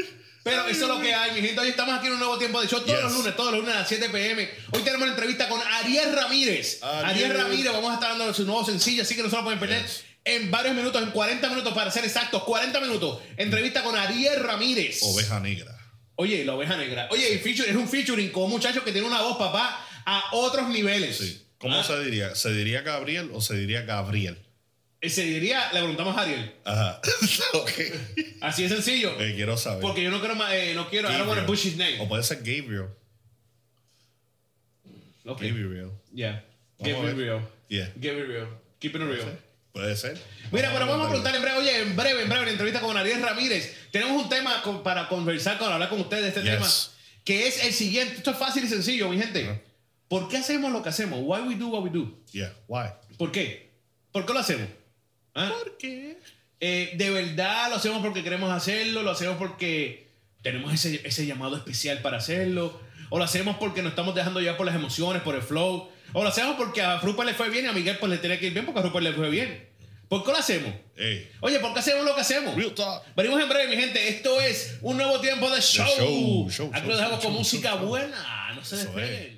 [0.43, 1.59] Pero eso es lo que hay, mi gente.
[1.59, 3.03] Hoy estamos aquí en un nuevo tiempo de show todos Yes.
[3.03, 4.49] los lunes, todos los lunes a las 7 pm.
[4.71, 6.81] Hoy tenemos una entrevista con Ariel Ramírez.
[6.83, 7.37] Ariel, Ariel.
[7.37, 9.81] Ramírez, vamos a estar dando su nuevo sencillo, así que no se lo pueden perder.
[9.83, 10.03] Yes.
[10.23, 13.19] En varios minutos, en 40 minutos para ser exactos, 40 minutos.
[13.37, 14.99] Entrevista con Ariel Ramírez.
[15.03, 15.73] Oveja negra.
[16.15, 17.07] Oye, la oveja negra.
[17.11, 20.67] Oye, feature- es un featuring con un muchacho que tiene una voz, papá, a otros
[20.69, 21.17] niveles.
[21.17, 21.46] Sí.
[21.59, 22.35] ¿Cómo Ah, se diría?
[22.35, 24.37] ¿Se diría Gabriel o se diría Gabriel?
[25.01, 26.53] Se diría, le preguntamos a Ariel.
[26.65, 26.99] Ajá.
[27.53, 27.71] ok.
[28.41, 29.19] Así de sencillo.
[29.21, 29.81] Eh, quiero saber.
[29.81, 31.45] Porque yo no quiero, ma- eh, no quiero, I don't want to Gabriel.
[31.45, 31.99] push his name.
[31.99, 32.87] O puede ser Gabriel.
[35.25, 35.41] Ok.
[35.41, 35.91] Gabriel.
[36.13, 36.43] Yeah.
[36.79, 37.41] Real.
[37.69, 37.91] Yeah.
[37.99, 38.47] Real.
[38.79, 39.39] Keeping it real.
[39.73, 40.17] Puede ser.
[40.51, 42.95] Mira, pero vamos a preguntar en breve, oye, en breve, en breve, en entrevista con
[42.97, 43.75] Ariel Ramírez.
[43.91, 46.51] Tenemos un tema con- para conversar, con hablar con ustedes de este Yes.
[46.51, 46.67] tema,
[47.23, 48.15] que es el siguiente.
[48.15, 49.61] Esto es fácil y sencillo, mi gente.
[50.07, 51.19] ¿Por qué hacemos lo que hacemos?
[51.21, 52.17] Why we do what we do?
[52.31, 52.53] Yeah.
[52.67, 52.89] Why?
[53.17, 53.71] ¿Por qué?
[54.11, 54.67] ¿Por qué lo hacemos?
[55.35, 55.51] ¿Ah?
[55.77, 56.17] qué?
[56.59, 60.07] Eh, de verdad lo hacemos porque queremos hacerlo, lo hacemos porque
[60.41, 64.57] tenemos ese, ese llamado especial para hacerlo, o lo hacemos porque nos estamos dejando llevar
[64.57, 67.65] por las emociones, por el flow, o lo hacemos porque a Rupert le fue bien
[67.65, 69.67] y a Miguel pues le tenía que ir bien porque a Rupert le fue bien.
[70.07, 70.73] ¿Por qué lo hacemos?
[71.41, 72.55] Oye, ¿por qué hacemos lo que hacemos?
[72.55, 73.03] Real talk.
[73.15, 74.07] Venimos en breve, mi gente.
[74.07, 75.85] Esto es un nuevo tiempo de show.
[75.85, 78.53] show, show, Aquí lo dejamos con música show, buena.
[78.55, 79.36] No se despeguen.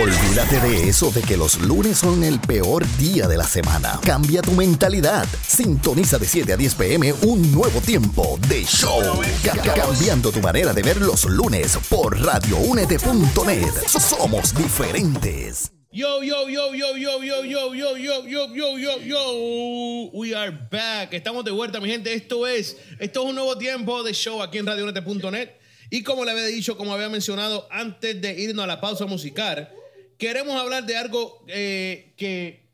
[0.00, 4.00] Olvídate de eso de que los lunes son el peor día de la semana.
[4.04, 5.26] Cambia tu mentalidad.
[5.46, 9.00] Sintoniza de 7 a 10 pm un nuevo tiempo de show.
[9.44, 13.72] Ca- ca- cambiando tu manera de ver los lunes por radioúnete.net.
[13.86, 15.70] Somos diferentes.
[15.92, 20.10] Yo, yo, yo, yo, yo, yo, yo, yo, yo, yo, yo, yo, yo.
[20.12, 21.12] We are back.
[21.12, 22.12] Estamos de vuelta, mi gente.
[22.12, 25.50] Esto es, esto es un nuevo tiempo de show aquí en radionet.net.
[25.90, 29.70] Y como le había dicho, como había mencionado antes de irnos a la pausa musical,
[30.18, 32.68] queremos hablar de algo eh, que,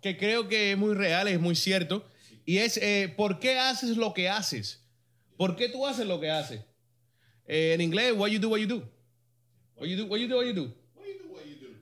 [0.00, 2.06] que creo que es muy real, es muy cierto.
[2.44, 4.82] Y es, eh, ¿por qué haces lo que haces?
[5.36, 6.60] ¿Por qué tú haces lo que haces?
[7.46, 8.88] Eh, en inglés, what you do, what you do.
[9.76, 10.74] What you do, what you do, what you do.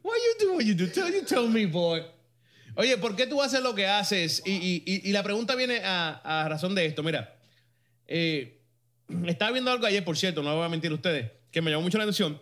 [0.02, 0.86] What you do, what you do?
[0.88, 2.02] Tell, you tell me, boy.
[2.76, 4.40] Oye, ¿por qué tú haces lo que haces?
[4.46, 4.52] Y,
[4.86, 7.02] y- y- la pregunta viene a, a razón de esto.
[7.02, 7.36] Mira,
[8.06, 8.57] eh,
[9.26, 11.82] estaba viendo algo ayer, por cierto, no voy a mentir a ustedes, que me llamó
[11.82, 12.40] mucho la atención.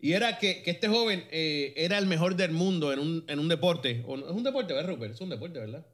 [0.00, 3.38] Y era que, que este joven eh, era el mejor del mundo en un, en
[3.38, 4.02] un deporte.
[4.06, 5.14] O no- es un deporte, ¿verdad, Rupert?
[5.14, 5.86] Es un deporte, ¿verdad?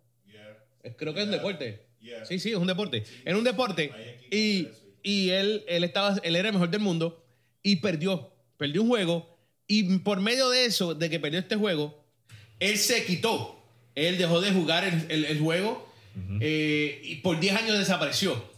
[0.83, 1.87] Eh, Creo que es un deporte.
[2.01, 2.25] Yeah.
[2.25, 3.05] Sí, sí, es un deporte.
[3.25, 3.93] En un deporte.
[4.37, 4.69] Y,
[5.03, 7.25] y él, él, estaba, él era el mejor del mundo
[7.63, 8.33] y perdió.
[8.57, 9.39] Perdió un juego.
[9.69, 12.03] Y por medio de eso, de que perdió este juego,
[12.59, 13.63] él se quitó.
[13.95, 15.89] Él dejó de jugar el, el- el juego
[16.41, 18.50] eh, y por 10 años desapareció.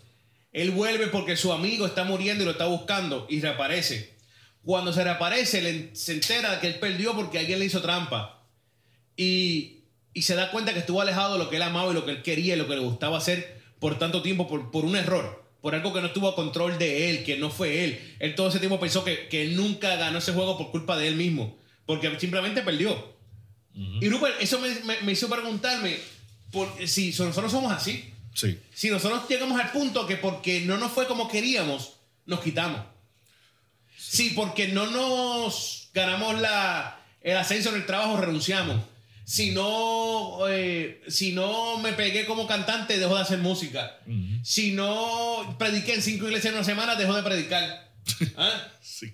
[0.52, 4.16] Él vuelve porque su amigo está muriendo y lo está buscando y reaparece.
[4.64, 8.44] Cuando se reaparece, se entera que él perdió porque alguien le hizo trampa.
[9.16, 9.80] Y,
[10.14, 12.12] y se da cuenta que estuvo alejado de lo que él amaba y lo que
[12.12, 15.44] él quería y lo que le gustaba hacer por tanto tiempo, por, por un error,
[15.60, 18.16] por algo que no estuvo a control de él, que no fue él.
[18.20, 21.08] Él todo ese tiempo pensó que, que él nunca ganó ese juego por culpa de
[21.08, 23.12] él mismo, porque simplemente perdió.
[23.74, 25.96] Y Rupert, eso me, me- me hizo preguntarme
[26.52, 28.12] por, si nosotros somos así.
[28.34, 28.58] Sí.
[28.74, 31.94] Si nosotros llegamos al punto que porque no nos fue como queríamos,
[32.26, 32.80] nos quitamos.
[33.96, 38.82] Sí, porque no nos ganamos la, el ascenso en el trabajo, renunciamos.
[39.24, 43.98] Si no, eh, si no me pegué como cantante, dejo de hacer música.
[44.42, 47.92] Si no prediqué en cinco iglesias en una semana, dejo de predicar.
[48.36, 48.68] ¿Ah?
[48.82, 49.12] Sí.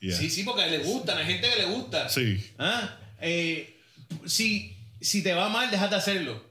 [0.00, 0.16] Yeah.
[0.16, 2.08] Sí, sí, porque le gustan, hay gente que le gusta.
[2.08, 2.44] Sí.
[2.58, 2.98] ¿Ah?
[3.20, 3.80] Eh,
[4.26, 6.44] si, si te va mal, déjate hacerlo.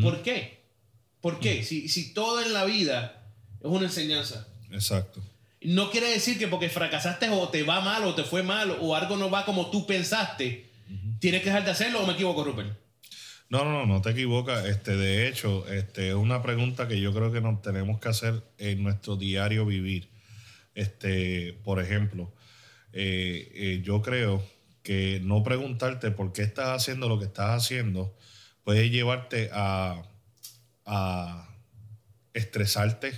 [0.00, 0.61] ¿Por qué?
[1.22, 1.62] ¿Por qué?
[1.62, 3.22] Si, si todo en la vida
[3.60, 4.48] es una enseñanza.
[4.70, 5.22] Exacto.
[5.62, 8.96] No quiere decir que porque fracasaste o te va mal o te fue mal o
[8.96, 10.68] algo no va como tú pensaste,
[11.20, 12.76] tienes que dejar de hacerlo o me equivoco, Rupert.
[13.48, 14.66] No, no, no, no te equivocas.
[14.66, 18.42] Este, de hecho, este, es una pregunta que yo creo que nos tenemos que hacer
[18.58, 20.08] en nuestro diario vivir.
[20.74, 22.32] Este, por ejemplo,
[22.92, 24.44] eh, eh, yo creo
[24.82, 28.16] que no preguntarte por qué estás haciendo lo que estás haciendo
[28.64, 30.02] puede llevarte a,
[30.84, 31.48] a
[32.34, 33.12] estresarte,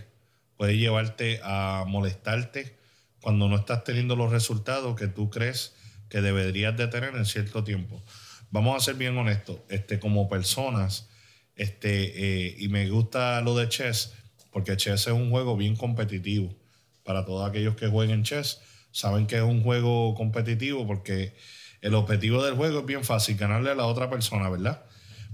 [0.56, 2.76] puede llevarte a molestarte
[3.20, 5.74] cuando no estás teniendo los resultados que tú crees
[6.08, 8.02] que deberías de tener en cierto tiempo.
[8.50, 11.08] Vamos a ser bien honestos, este, como personas,
[11.56, 14.12] este, eh, y me gusta lo de chess,
[14.50, 16.54] porque chess es un juego bien competitivo.
[17.02, 18.60] Para todos aquellos que jueguen chess,
[18.92, 21.34] saben que es un juego competitivo porque
[21.80, 24.84] el objetivo del juego es bien fácil, ganarle a la otra persona, ¿verdad?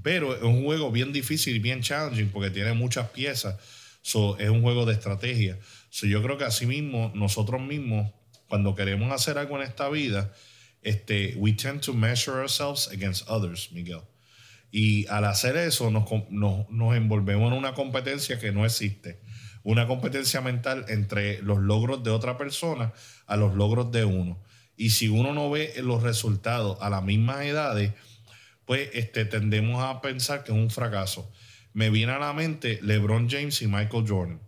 [0.03, 3.57] Pero es un juego bien difícil y bien challenging porque tiene muchas piezas.
[4.03, 5.59] Es un juego de estrategia.
[5.91, 8.13] So, yo creo que así mismo, nosotros mismos,
[8.49, 10.33] cuando queremos hacer algo en esta vida,
[10.83, 14.03] este, we tend to measure ourselves against others, Miguel.
[14.71, 19.21] Y al hacer eso, nos, nos, nos envolvemos en una competencia que no existe.
[19.63, 22.93] Una competencia mental entre los logros de otra persona
[23.27, 24.43] a los logros de uno.
[24.77, 27.93] Y si uno no ve los resultados a las mismas edades,
[28.70, 31.28] pues este, tendemos a pensar que es un fracaso.
[31.72, 34.40] Me viene a la mente LeBron James y Michael Jordan.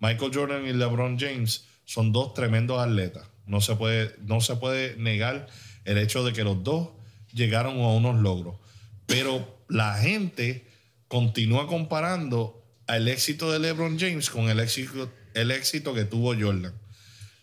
[0.00, 3.28] Michael Jordan y LeBron James son dos tremendos atletas.
[3.44, 5.46] No se puede, no se puede negar
[5.84, 6.88] el hecho de que los dos
[7.34, 8.56] llegaron a unos logros.
[9.04, 10.66] Pero la gente
[11.08, 16.72] continúa comparando el éxito de LeBron James con el éxito, el éxito que tuvo Jordan.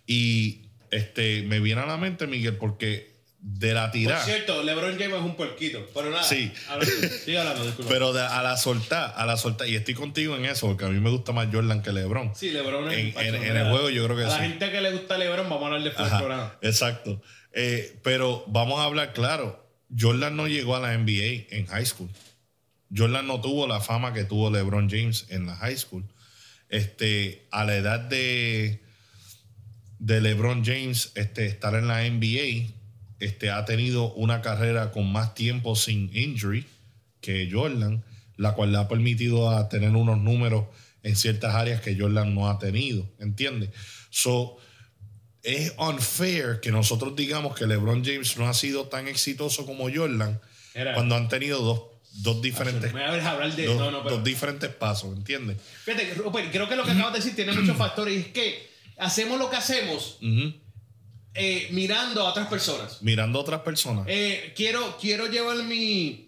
[0.08, 3.11] Y este, me viene a la mente, Miguel, porque
[3.44, 4.24] de la tirada.
[4.24, 6.24] Por cierto, LeBron James es un puerquito, pero nada.
[6.24, 6.52] Sí.
[6.70, 6.94] Hablando.
[7.88, 10.90] Pero de- a la soltar, a la soltar, y estoy contigo en eso, porque a
[10.90, 12.34] mí me gusta más Jordan que LeBron.
[12.36, 14.38] Sí, LeBron es En- en- en el juego yo creo que a sí.
[14.38, 16.56] la gente que le gusta LeBron, vamos a hablar después del Ajá, programa.
[16.62, 17.22] exacto.
[17.54, 19.68] Eh, pero vamos a hablar claro.
[19.98, 22.10] Jordan no llegó a la NBA en high school.
[22.96, 26.06] Jordan no tuvo la fama que tuvo LeBron James en la high school.
[26.70, 28.82] Este, a la edad de,
[30.00, 32.72] de LeBron James este, estar en la NBA,
[33.22, 36.66] este, ha tenido una carrera con más tiempo sin injury
[37.22, 38.04] que Jordan,
[38.36, 40.66] la cual le ha permitido a tener unos números
[41.04, 43.70] en ciertas áreas que Jordan no ha tenido, ¿entiendes?
[44.10, 44.58] So,
[45.44, 50.40] es unfair que nosotros digamos que LeBron James no ha sido tan exitoso como Jordan
[50.74, 50.94] Era.
[50.94, 51.82] cuando han tenido dos,
[52.24, 53.66] dos diferentes, Me voy a hablar de.
[53.66, 54.16] dos, no, no, pero.
[54.18, 55.58] dos diferentes pasos, ¿entiendes?
[55.84, 58.16] Fíjate, Rupert, creo que lo que acabas de decir tiene muchos factores.
[58.16, 60.54] Y es que hacemos lo que hacemos Ujú.
[61.34, 63.02] Eh, mirando a otras personas.
[63.02, 64.06] Mirando a otras personas.
[64.08, 66.28] Eh, quiero, quiero llevar mi.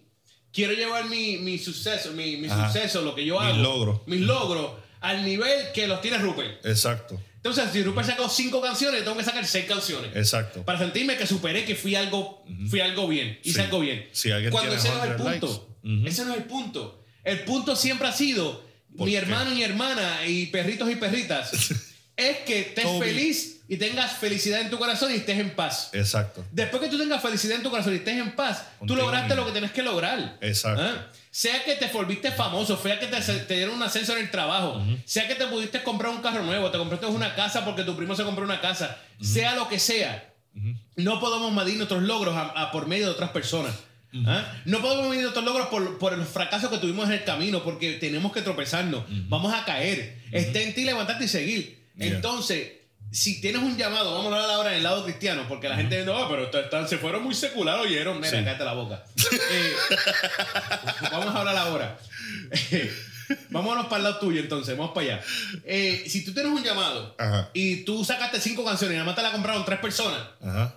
[0.52, 3.64] Quiero llevar mi, mi suceso, mi, mi suceso, lo que yo Mis hago.
[3.64, 4.02] logros.
[4.08, 4.72] Mis logros.
[5.02, 6.64] Al nivel que los tiene Rupert.
[6.66, 10.16] Exacto, Entonces, si Rupert sacó cinco canciones, tengo que sacar seis canciones.
[10.16, 10.64] exacto.
[10.64, 13.38] Para sentirme que superé, que fui algo, fui algo bien.
[13.44, 13.66] Hice Sí.
[13.66, 14.08] algo bien.
[14.14, 15.78] Si Cuando ese no es el 100 punto.
[16.06, 17.04] Ese no es el punto.
[17.24, 18.64] El punto siempre ha sido
[18.96, 19.18] ¿Por mi qué?
[19.18, 21.52] hermano y mi hermana y perritos y perritas.
[22.16, 23.00] es que estés Toby.
[23.08, 25.90] feliz y tengas felicidad en tu corazón y estés en paz.
[25.94, 26.46] Exacto.
[26.52, 29.42] Después que tú tengas felicidad en tu corazón y estés en paz, tú lograste mismo.
[29.42, 30.38] lo que tienes que lograr.
[30.42, 30.82] Exacto.
[30.84, 31.08] ¿Ah?
[31.32, 34.84] Sea que te volviste famoso, sea que te, te dieron un ascenso en el trabajo,
[35.06, 38.16] sea que te pudiste comprar un carro nuevo, te compraste una casa porque tu primo
[38.16, 40.32] se compró una casa, sea lo que sea,
[40.96, 43.74] no podemos medir nuestros logros a, a por medio de otras personas.
[44.28, 44.46] ¿Ah?
[44.66, 47.94] No podemos medir nuestros logros por, por el fracaso que tuvimos en el camino, porque
[47.94, 50.20] tenemos que tropezarnos, vamos a caer.
[50.32, 51.84] Está en ti levantarte y seguir.
[51.96, 52.08] Yeah.
[52.08, 52.74] Entonces,
[53.14, 56.04] si tienes un llamado, vamos a hablar ahora en el lado cristiano, porque la gente
[56.04, 58.44] no, pero están- se fueron muy secular, oyeron, mira, Sí.
[58.44, 59.04] cállate la boca.
[59.52, 59.74] Eh,
[61.12, 61.98] vamos a hablar ahora.
[63.50, 65.24] Vámonos para el lado tuyo entonces, vamos para allá.
[65.66, 67.50] Eh, si tú tienes un llamado Ajá.
[67.54, 70.76] y tú sacaste cinco canciones y nada más te la compraron tres personas, Ajá.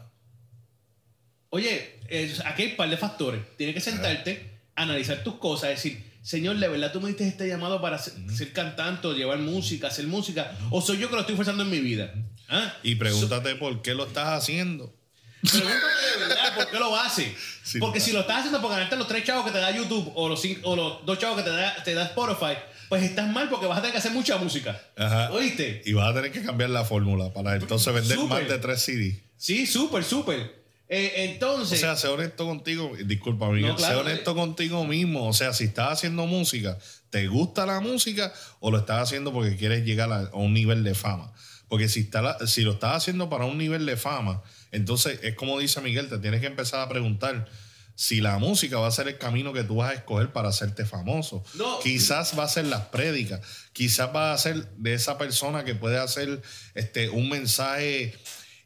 [1.50, 3.40] oye, eh, aquí hay un par de factores.
[3.56, 7.80] Tienes que sentarte, analizar tus cosas, decir, Señor, ¿de verdad tú me diste este llamado
[7.80, 10.50] para ser, ser cantante llevar música, hacer música?
[10.70, 12.12] ¿O soy yo que lo estoy forzando en mi vida?
[12.48, 12.74] ¿Ah?
[12.82, 14.92] Y pregúntate por qué lo estás haciendo.
[15.40, 15.76] Pregúntate
[16.18, 17.32] de verdad por qué lo hace.
[17.66, 18.04] Sí, Porque no.
[18.04, 20.40] si lo estás haciendo por ganarte los tres chavos que te da YouTube o los,
[20.40, 22.54] cinco- o los dos chavos que te da, te da Spotify,
[22.88, 24.80] pues estás mal porque vas a tener que hacer mucha música.
[24.96, 25.32] Ajá.
[25.32, 25.82] ¿Oíste?
[25.84, 29.16] Y vas a tener que cambiar la fórmula para entonces vender más de tres CDs.
[29.36, 30.65] Sí, súper, súper.
[30.88, 32.92] Eh, O entonces, sea, sé honesto contigo.
[33.04, 33.70] Disculpa, Miguel.
[33.70, 35.28] No, claro, sé honesto contigo mismo.
[35.28, 36.78] O sea, si estás haciendo música,
[37.10, 40.84] ¿te gusta la música o lo estás haciendo porque quieres llegar a, a un nivel
[40.84, 41.32] de fama?
[41.68, 45.34] Porque si, está la- si lo estás haciendo para un nivel de fama, entonces es
[45.34, 47.48] como dice Miguel, te tienes que empezar a preguntar
[47.96, 50.84] si la música va a ser el camino que tú vas a escoger para hacerte
[50.84, 51.42] famoso.
[51.54, 51.80] No.
[51.80, 53.40] Quizás va a ser las prédicas,
[53.72, 56.40] quizás va a ser de esa persona que puede hacer
[56.74, 58.14] este, un mensaje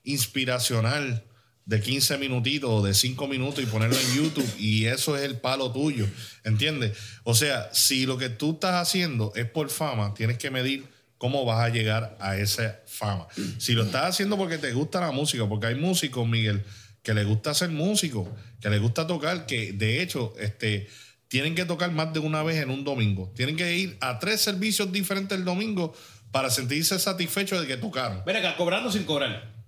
[0.04, 1.24] inspiracional
[1.70, 5.36] de 15 minutitos o de 5 minutos y ponerlo en YouTube y eso es el
[5.36, 6.04] palo tuyo,
[6.42, 6.98] ¿entiendes?
[7.22, 10.84] O sea, si lo que tú estás haciendo es por fama, tienes que medir
[11.16, 13.28] cómo vas a llegar a esa fama.
[13.58, 16.64] Si lo estás haciendo porque te gusta la música, porque hay músicos, Miguel,
[17.04, 18.28] que les gusta ser músico,
[18.60, 20.88] que les gusta tocar, que de hecho, este
[21.28, 23.32] tienen que tocar más de una vez en un domingo.
[23.36, 25.94] Tienen que ir a tres servicios diferentes el domingo
[26.32, 28.24] para sentirse satisfechos de que tocaron.
[28.26, 29.59] Ven acá, cobrando sin cobrar.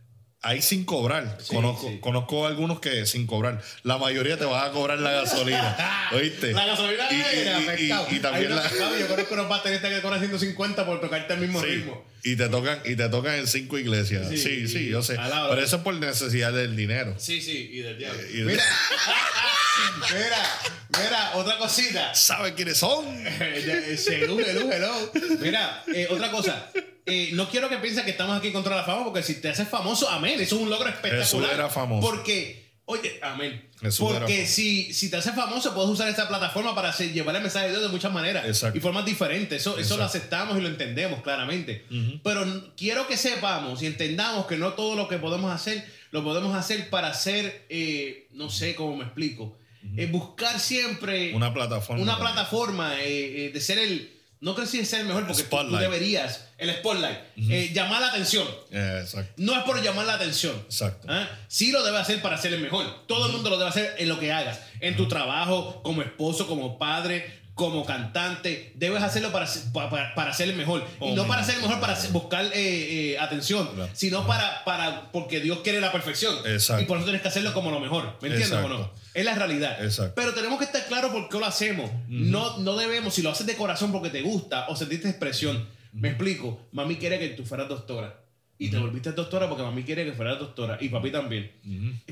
[0.44, 1.38] Ahí sin cobrar.
[1.48, 1.98] conozco, sí.
[2.00, 3.62] conozco algunos que sin cobrar.
[3.84, 6.08] La mayoría te vas a cobrar la gasolina.
[6.12, 6.52] ¿Oíste?
[6.52, 8.98] La gasolina y, y- y- y- también Hay la.
[8.98, 12.04] Yo conozco unos bateristas que cobran 150 por tocarte el mismo Sí, ritmo.
[12.24, 14.28] y te tocan y te tocan en cinco iglesias.
[14.30, 15.14] Sí, Sí, yo sé.
[15.16, 17.14] Pero eso es por necesidad del dinero.
[17.18, 18.20] Sí, sí, y del diablo.
[18.20, 18.64] De- Mira,
[20.12, 20.58] mira,
[20.98, 22.14] mira, otra cosita.
[22.14, 23.04] ¿Saben quiénes son?
[23.40, 24.38] Eh, hello,
[24.72, 25.12] hello.
[25.40, 26.68] Mira, eh, otra cosa.
[27.06, 29.68] Eh, no quiero que pienses que estamos aquí contra la fama, porque si te haces
[29.68, 30.40] famoso, amén.
[30.40, 31.24] Eso es un logro espectacular.
[31.24, 32.06] Jesús era famoso.
[32.08, 33.68] Porque, oye, amén.
[33.98, 37.66] Porque si, si te haces famoso, puedes usar esta plataforma para hacer- llevar el mensaje
[37.66, 38.78] de Dios de muchas maneras Exacto.
[38.78, 39.60] y formas diferentes.
[39.60, 41.84] Eso, eso lo aceptamos y lo entendemos claramente.
[42.22, 46.22] Pero n- quiero que sepamos y entendamos que no todo lo que podemos hacer lo
[46.22, 49.58] podemos hacer para hacer, eh, no sé cómo me explico,
[49.96, 52.00] Eh, buscar siempre Una plataforma.
[52.02, 55.42] una plataforma eh, eh, de ser el no creo si es ser el mejor porque
[55.42, 57.18] tú- tú, deberías el spotlight
[57.50, 59.32] eh, llamar la atención Eh, exacto.
[59.36, 61.06] no es por llamar la atención Exacto.
[61.10, 61.28] ¿Ah?
[61.48, 64.08] sí lo debe hacer para ser el mejor todo el mundo lo debe hacer en
[64.08, 69.46] lo que hagas en tu trabajo como esposo como padre como cantante debes hacerlo para,
[69.74, 73.18] para, para ser el mejor y Oh, no para ser el mejor para buscar eh,
[73.20, 73.90] atención Claro.
[73.92, 76.82] sino para, para porque Dios quiere la perfección Exacto.
[76.82, 78.90] y por eso tienes que hacerlo como lo mejor ¿me entiendes o no?
[79.12, 80.14] Es la realidad Exacto.
[80.16, 81.90] pero tenemos que estar claros por qué lo hacemos.
[82.08, 85.68] no, no debemos, si lo haces de corazón porque te gusta o sentiste expresión.
[85.92, 86.60] Me explico.
[86.72, 88.18] Mami quiere que tú fueras doctora.
[88.58, 90.78] Y te volviste doctora porque mami quiere que fueras doctora.
[90.80, 91.52] Y papi también.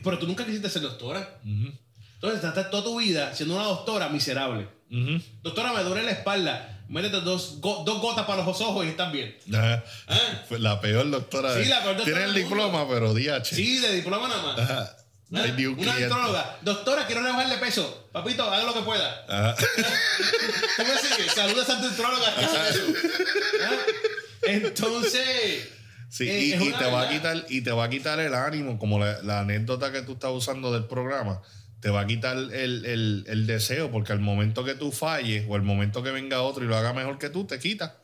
[0.02, 1.38] Pero tú nunca quisiste ser doctora.
[1.44, 4.68] Entonces estás toda tu vida siendo una doctora miserable.
[5.42, 6.76] Doctora, me duele la espalda.
[6.88, 9.36] Métete dos, go- dos gotas para los ojos y estás bien.
[9.54, 9.84] Ajá.
[10.48, 11.54] Fue La peor doctora.
[11.62, 13.44] Sí, la peor doctora Tiene el diploma, pero DH.
[13.54, 14.58] Sí, de diploma nada más.
[14.58, 14.96] Ajá.
[15.32, 15.90] Ah, Una cliente.
[15.90, 16.58] astróloga.
[16.62, 18.08] Doctora, quiero rebajarle peso.
[18.12, 19.26] Papito, haga lo que pueda.
[19.56, 21.32] ¿Tú me sigues?
[21.32, 22.34] Saludos a tu astróloga.
[22.36, 23.76] ¿Ah?
[24.42, 25.68] Entonces.
[26.08, 28.78] Sí, eh, y, una te va a quitar, y te va a quitar el ánimo,
[28.80, 31.40] como la, la anécdota que tú estás usando del programa,
[31.78, 32.52] te va a quitar el,
[32.84, 36.64] el- el deseo, porque al momento que tú falles, o al momento que venga otro
[36.64, 38.00] y lo haga mejor que tú, te quita.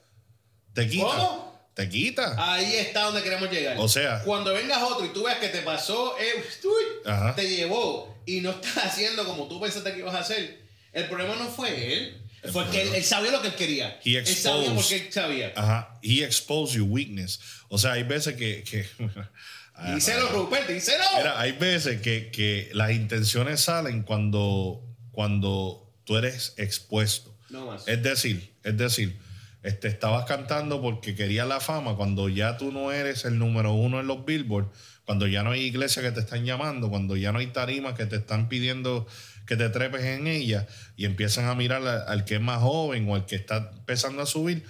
[0.72, 1.04] Te quita.
[1.06, 1.55] ¿Cómo?
[1.76, 2.34] Te quita.
[2.54, 3.76] Ahí está donde queremos llegar.
[3.78, 8.16] O sea- cuando vengas otro y tú veas que te pasó, eh, uy, te llevó
[8.24, 10.58] y no estás haciendo como tú pensaste que ibas a hacer,
[10.94, 12.22] el problema no fue él.
[12.50, 14.00] Fue que él, él sabía lo que él quería.
[14.04, 15.52] He él sabía exposed- porque él sabía.
[15.54, 15.98] Ajá.
[16.02, 17.40] He expose your weakness.
[17.68, 18.62] O sea, hay veces que.
[18.64, 18.86] que
[19.94, 21.04] Díselo, Rupert, díselo.
[21.18, 27.36] Mira, hay veces que, que las intenciones salen cuando, cuando tú eres expuesto.
[27.50, 27.86] No más.
[27.86, 29.18] Es decir, es decir,
[29.66, 33.98] este, estabas cantando porque querías la fama, cuando ya tú no eres el número uno
[33.98, 34.70] en los billboards,
[35.04, 38.06] cuando ya no hay iglesias que te están llamando, cuando ya no hay tarimas que
[38.06, 39.08] te están pidiendo
[39.44, 43.16] que te trepes en ella y empiezan a mirar al, que es más joven o
[43.16, 44.64] al que está empezando a subir,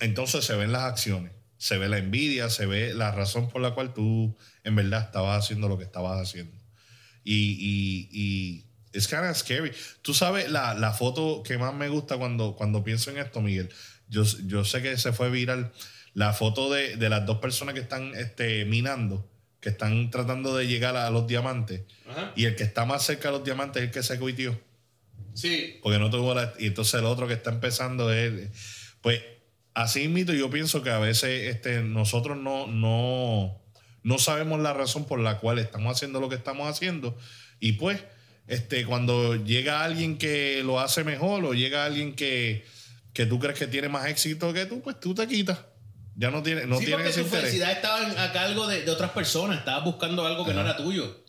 [0.00, 3.70] entonces se ven las acciones, se ve la envidia, se ve la razón por la
[3.70, 6.54] cual tú en verdad estabas haciendo lo que estabas haciendo.
[7.22, 9.72] Y, y, y kind of scary.
[10.02, 13.70] Tú sabes la, la foto que más me gusta cuando, cuando pienso en esto, Miguel.
[14.08, 15.72] Yo, yo sé que se fue viral
[16.14, 19.28] la foto de, de las dos personas que están este, minando,
[19.60, 21.82] que están tratando de llegar a los diamantes.
[22.08, 22.32] Ajá.
[22.36, 24.60] Y el que está más cerca de los diamantes es el que se cuitió.
[25.34, 25.80] Sí.
[25.82, 26.54] Porque no tuvo la.
[26.58, 28.50] Y entonces el otro que está empezando es.
[29.00, 29.20] Pues
[29.74, 33.60] así mismo yo pienso que a veces este, nosotros no, no,
[34.02, 37.18] no sabemos la razón por la cual estamos haciendo lo que estamos haciendo.
[37.60, 38.02] Y pues,
[38.46, 42.64] este, cuando llega alguien que lo hace mejor o llega alguien que,
[43.14, 45.58] que tú crees que tiene más éxito que tú, pues tú te quitas.
[46.16, 47.46] Ya no tienes, no sí, porque ese tu interés.
[47.46, 49.58] felicidad estaba a cargo de, de otras personas.
[49.58, 51.24] Estabas buscando algo que no era tuyo.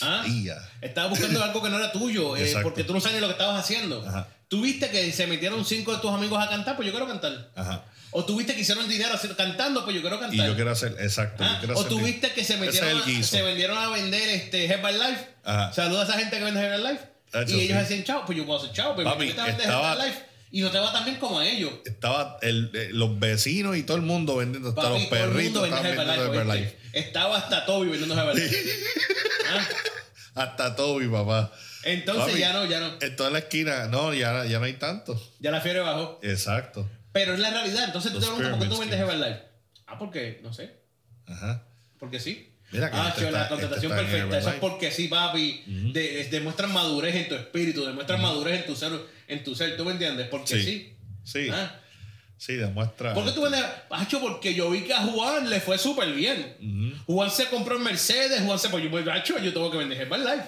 [0.00, 0.24] ¿Ah?
[0.42, 0.56] Ya.
[0.80, 2.36] Estabas buscando algo que no era tuyo.
[2.36, 4.06] eh, porque tú no sabes ni lo que estabas haciendo.
[4.06, 4.28] Ajá.
[4.48, 7.50] Tú viste que se metieron cinco de tus amigos a cantar, pues yo quiero cantar.
[7.54, 7.84] Ajá.
[8.10, 10.34] O tuviste que hicieron dinero cantando, pues yo quiero cantar.
[10.46, 11.42] Y yo quiero hacer, exacto.
[11.44, 14.28] Ah, yo quiero o hacer- tuviste que se metieron es a- se vendieron a vender
[14.28, 15.26] este Herbalife.
[15.44, 15.72] Ajá.
[15.72, 17.04] Saluda a esa gente que vende Herbalife.
[17.32, 17.82] Hacho, y ellos sí.
[17.82, 20.31] decían, chao, pues yo puedo hacer chao, pero Papi, a vender estaba- Herbalife.
[20.52, 21.72] Y no te va tan bien como a ellos.
[21.86, 25.24] estaba el- eh, los vecinos y todo el mundo vendiendo, hasta Papi, los todo el
[25.24, 26.76] mundo perritos estaban vendiendo Herbalife, Herbalife.
[26.84, 26.98] ¿oíste?
[26.98, 28.56] Estaba hasta Toby vendiendo Herbalife.
[30.34, 31.52] Ah, Hasta Toby, papá.
[31.84, 32.92] Entonces Papi, ya no, ya no.
[33.00, 35.20] En toda la esquina, no, ya, ya no hay tanto.
[35.40, 36.18] Ya la fiebre bajó.
[36.22, 36.88] Exacto.
[37.12, 37.84] Pero es la realidad.
[37.84, 39.42] Entonces tú Los te preguntas por qué tú vendes Herbalife.
[39.86, 40.72] Ah, porque, no sé.
[41.26, 41.64] Ajá.
[41.98, 42.48] Porque sí.
[42.70, 44.38] Mira que ah, este está- la contratación este perfecta.
[44.38, 45.64] Eso es porque sí, papi.
[45.92, 48.92] De- es- demuestran madurez en tu espíritu, demuestran madurez en tu ser,
[49.28, 49.76] en tu ser.
[49.76, 50.26] ¿Tú me entiendes?
[50.28, 50.62] Porque sí.
[50.62, 50.96] Sí.
[51.24, 51.48] Sí.
[51.52, 51.78] Ah.
[52.36, 53.14] Sí, demuestra.
[53.14, 53.64] ¿Por qué tú vendes?
[53.90, 56.96] Hacho, porque yo vi que a Juan le fue súper bien.
[57.06, 60.00] Juan se compró en Mercedes, Juan se pues yo, pues, hacho, yo tengo que vender
[60.00, 60.42] Herbalife.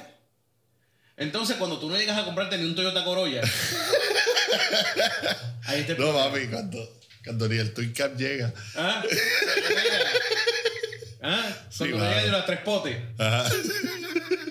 [1.17, 3.41] Entonces, cuando tú no llegas a comprarte ni un Toyota Corolla,
[5.67, 6.79] ahí te No, papi, cuando,
[7.25, 8.53] cuando ni el Twin Cam llega.
[8.77, 9.03] ¿Ah?
[11.23, 11.45] ¿Ah?
[11.79, 12.11] Cuando mano.
[12.11, 13.49] te llegan las tres potes, Ajá.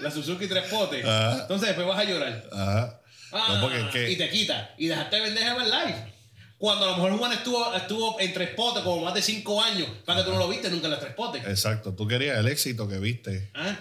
[0.01, 1.41] la Suzuki tres potes, Ajá.
[1.41, 2.49] entonces después vas a llorar.
[2.51, 2.99] Ajá.
[3.33, 4.11] Ah, no, porque es que.
[4.11, 4.73] Y te quita.
[4.77, 6.13] Y dejaste de vender Herbalife.
[6.57, 9.87] Cuando a lo mejor Juan estuvo, estuvo en tres potes como más de cinco años,
[10.05, 11.43] para que tú no lo viste nunca en las tres potes.
[11.45, 13.49] Exacto, tú querías el éxito que viste.
[13.53, 13.77] ¿Ah?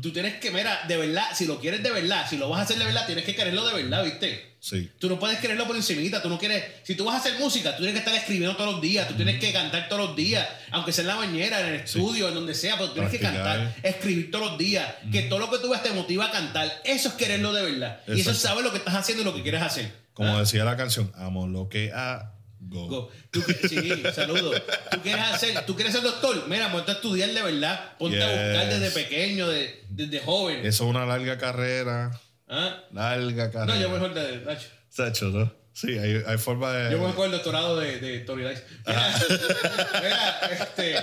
[0.00, 2.62] Tú tienes que, mira, de verdad, si lo quieres de verdad, si lo vas a
[2.62, 4.56] hacer de verdad, tienes que quererlo de verdad, ¿viste?
[4.60, 4.90] Sí.
[4.98, 6.64] Tú no puedes quererlo por encimita, tú no quieres...
[6.84, 9.14] Si tú vas a hacer música, tú tienes que estar escribiendo todos los días, tú
[9.14, 12.34] tienes que cantar todos los días, aunque sea en la bañera, en el estudio, en
[12.34, 15.58] donde sea, pero tú tienes que cantar, escribir todos los días, que todo lo que
[15.58, 16.80] tú veas te motiva a cantar.
[16.84, 18.00] Eso es quererlo de verdad.
[18.08, 19.90] Y eso es saber lo que estás haciendo y lo que quieres hacer.
[20.14, 20.40] Como ¿Ah?
[20.40, 22.41] decía la canción, amo lo que hago.
[22.68, 23.10] Go.
[23.30, 24.62] Tú, que- sí, saludos.
[24.90, 26.46] ¿Tú quieres, hacer, ¿Tú quieres ser doctor?
[26.48, 27.96] Mira, ponte a estudiar de verdad.
[27.98, 30.64] Ponte a buscar desde pequeño, de- desde joven.
[30.64, 32.18] Eso es una larga carrera.
[32.48, 32.84] ¿Ah?
[32.92, 33.74] Larga carrera.
[33.74, 34.68] No, yo mejor de Nacho.
[34.88, 35.52] Sacho, ¿no?
[35.74, 36.92] Sí, hay, hay forma de.
[36.92, 38.62] Yo me acuerdo el doctorado de, de Tony Dice.
[38.86, 39.14] Mira,
[40.02, 40.96] mira, este.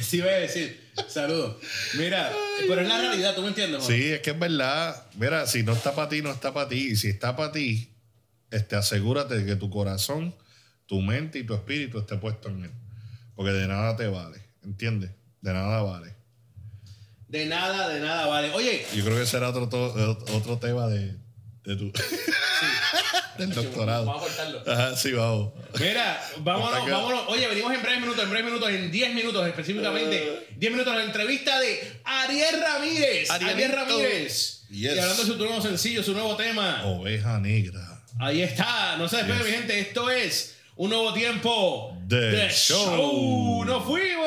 [0.00, 0.90] Sí, voy a decir.
[1.08, 1.56] Saludos.
[1.94, 2.30] Mira,
[2.68, 3.84] pero es la realidad, ¿tú me entiendes?
[3.84, 5.06] Sí, es que es verdad.
[5.14, 6.90] Mira, si no está para ti, no está para ti.
[6.92, 7.90] Y si está para ti,
[8.50, 10.34] este, asegúrate de que tu corazón,
[10.86, 12.70] tu mente y tu espíritu esté puesto en él.
[13.34, 14.42] Porque de nada te vale.
[14.62, 15.12] ¿Entiendes?
[15.40, 16.14] De nada vale.
[17.28, 18.50] De nada, de nada, vale.
[18.52, 19.62] Oye, Yo creo que será otro,
[20.34, 21.16] otro tema de,
[21.64, 21.92] de tu.
[23.38, 24.04] del doctorado.
[24.04, 24.62] Vamos a cortarlo.
[24.66, 25.52] Ajá, sí, vamos.
[25.78, 27.24] Mira, vámonos, vámonos.
[27.28, 30.48] Oye, venimos en breves minutos, en breves minutos, en 10 minutos específicamente.
[30.56, 33.30] 10 minutos la entrevista de Ariel Ramírez.
[33.30, 33.72] Ariel.
[33.72, 34.66] Ramírez.
[34.68, 34.82] Yes.
[34.94, 36.82] Y hablando de su nuevo sencillo, su nuevo tema.
[36.84, 37.89] Oveja negra.
[38.20, 38.96] Ahí está.
[38.98, 39.46] No se despeguen, Yes.
[39.50, 39.80] mi gente.
[39.80, 43.64] Esto es un nuevo tiempo The Show.
[43.64, 44.26] ¡Nos fuimos!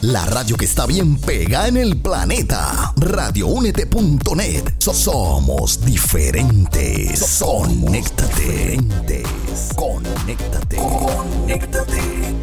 [0.00, 2.92] La radio que está bien pega en el planeta.
[2.96, 4.64] Radioúnete.net.
[4.78, 7.20] So- somos diferentes.
[7.20, 8.78] So- Conéctate.
[9.76, 10.76] Conéctate.
[10.76, 12.41] Conéctate.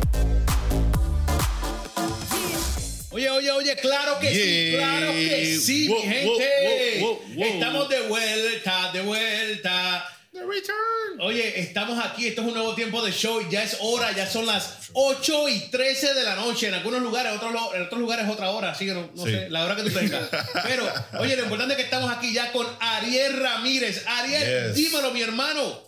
[3.20, 7.06] Oye, oye, oye, claro que sí, claro que sí, mi gente.
[7.38, 10.10] Estamos de vuelta, de vuelta.
[10.32, 11.20] The return.
[11.20, 14.46] Oye, estamos aquí, esto es un nuevo tiempo de show, ya es hora, ya son
[14.46, 18.52] las 8 y 13 de la noche, en algunos lugares, otros, en otros lugares otra
[18.52, 19.32] hora, así que no, no Sí.
[19.32, 20.30] sé, la hora que tú tengas.
[20.64, 24.06] Pero, oye, lo importante es que estamos aquí ya con Ariel Ramírez.
[24.08, 24.76] Ariel, Yes.
[24.76, 25.84] dímelo, mi hermano.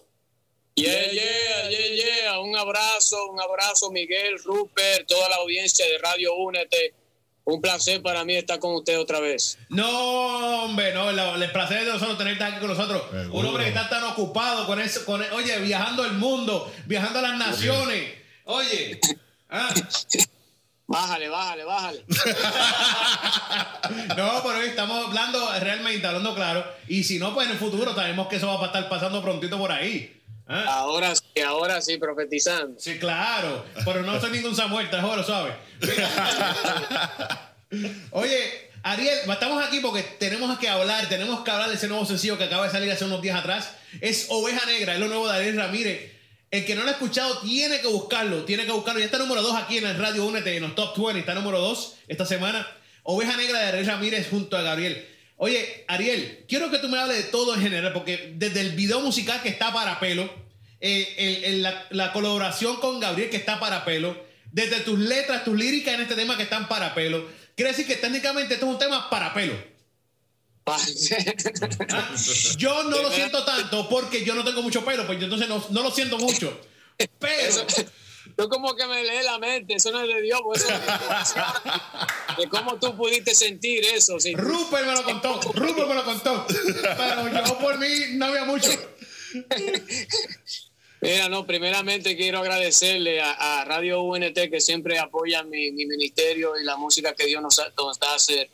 [0.76, 2.40] Yeah, yeah, yeah, yeah.
[2.40, 6.96] Un abrazo, un abrazo, Miguel, Rupert, toda la audiencia de Radio Únete.
[7.44, 9.58] Un placer para mí estar con usted otra vez.
[9.70, 13.02] No, hombre, no, el placer de nosotros tenerte aquí con nosotros.
[13.12, 13.40] Seguro.
[13.40, 17.24] Un hombre que está tan ocupado con eso, con, oye, viajando el mundo, viajando a
[17.24, 18.14] las naciones.
[18.46, 19.00] Oye,
[19.50, 19.70] ah,
[20.92, 22.04] Bájale, bájale, bájale.
[24.10, 26.66] no, pero hoy estamos hablando realmente, hablando claro.
[26.90, 29.58] Y si no, pues en el futuro sabemos que eso va a estar pasando prontito
[29.58, 30.21] por ahí.
[30.48, 32.80] Ah, Ahora sí, ahora sí, profetizando.
[32.80, 35.54] Sí, claro, pero no soy ningún Samuel, te lo sabes.
[38.12, 42.38] Oye, Ariel, estamos aquí porque tenemos que hablar, tenemos que hablar de ese nuevo sencillo
[42.38, 43.72] que acaba de salir hace unos días atrás.
[44.02, 46.12] Es Oveja Negra, es lo nuevo de Ariel Ramírez.
[46.50, 49.00] El que no lo ha escuchado tiene que buscarlo, tiene que buscarlo.
[49.00, 51.62] Ya está número 2 aquí en el Radio Únete, en los Top 20, está número
[51.62, 52.68] 2 esta semana.
[53.04, 55.08] Oveja Negra de Ariel Ramírez junto a Gabriel.
[55.44, 59.00] Oye, Ariel, quiero que tú me hables de todo en general, porque desde el video
[59.02, 60.30] musical que está para pelo,
[60.80, 64.16] eh, el- el- la, la colaboración con Gabriel que está para pelo,
[64.52, 67.96] desde tus letras, tus líricas en este tema que están para pelo, quiere decir que
[67.96, 69.56] técnicamente esto es un tema para pelo.
[71.90, 72.16] Ah,
[72.58, 75.66] Yo no lo siento tanto porque yo no tengo mucho pelo, pues yo entonces no,
[75.72, 76.56] no lo siento mucho.
[77.18, 77.66] Pero,
[78.38, 82.38] Tú como que me lee la mente, eso no es de Dios, pues eso es
[82.38, 84.20] de, cómo tú pudiste sentir eso.
[84.20, 84.34] sí.
[84.36, 86.46] Rupert me lo contó, Rupert me lo contó.
[86.48, 88.70] Pero yo por mí no había mucho.
[91.02, 96.54] Mira, no, primeramente quiero agradecerle a, a Radio UNT que siempre apoya mi, mi ministerio
[96.60, 98.50] y la música que Dios nos, nos da a hacer.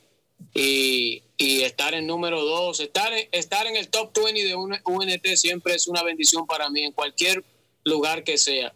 [0.54, 4.80] Y, y estar en número dos, estar en, estar en el top 20 de un-
[4.86, 7.44] UNT siempre es una bendición para mí en cualquier
[7.84, 8.74] lugar que sea.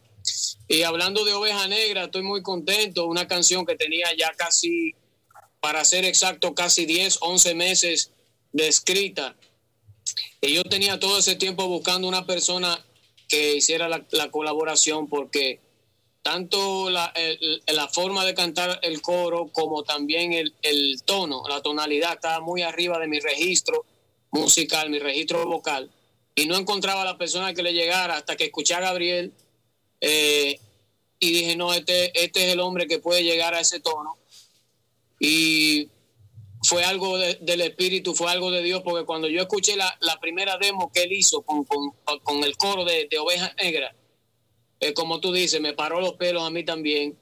[0.71, 3.05] Y hablando de Oveja Negra, estoy muy contento.
[3.05, 4.95] Una canción que tenía ya casi
[5.59, 8.11] para ser exacto, casi 10, 11 meses
[8.53, 9.35] de escrita.
[10.39, 12.79] Y yo tenía todo ese tiempo buscando una persona
[13.27, 15.59] que hiciera la, la colaboración porque
[16.21, 17.11] tanto la
[17.91, 22.97] forma de cantar el coro como también el, el tono, la tonalidad estaba muy arriba
[22.97, 23.83] de mi registro
[24.31, 25.91] musical, mi registro vocal.
[26.33, 29.33] Y no encontraba a la persona que le llegara hasta que escuché a Gabriel
[30.01, 30.59] eh,
[31.19, 34.17] y dije, no, este, este es el hombre que puede llegar a ese tono.
[35.19, 35.89] Y
[36.63, 40.19] fue algo de- del espíritu, fue algo de Dios, porque cuando yo escuché la, la
[40.19, 41.91] primera demo que él hizo con, con,
[42.23, 43.95] con el coro de, de Oveja Negra,
[44.79, 47.17] eh, como tú dices, me paró los pelos a mí también.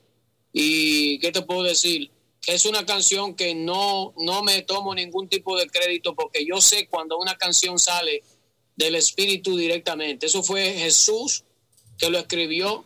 [0.53, 2.09] Y qué te puedo decir,
[2.47, 6.87] es una canción que no, no me tomo ningún tipo de crédito porque yo sé
[6.87, 8.23] cuando una canción sale
[8.77, 10.25] del espíritu directamente.
[10.27, 11.43] Eso fue Jesús
[11.99, 12.85] que lo escribió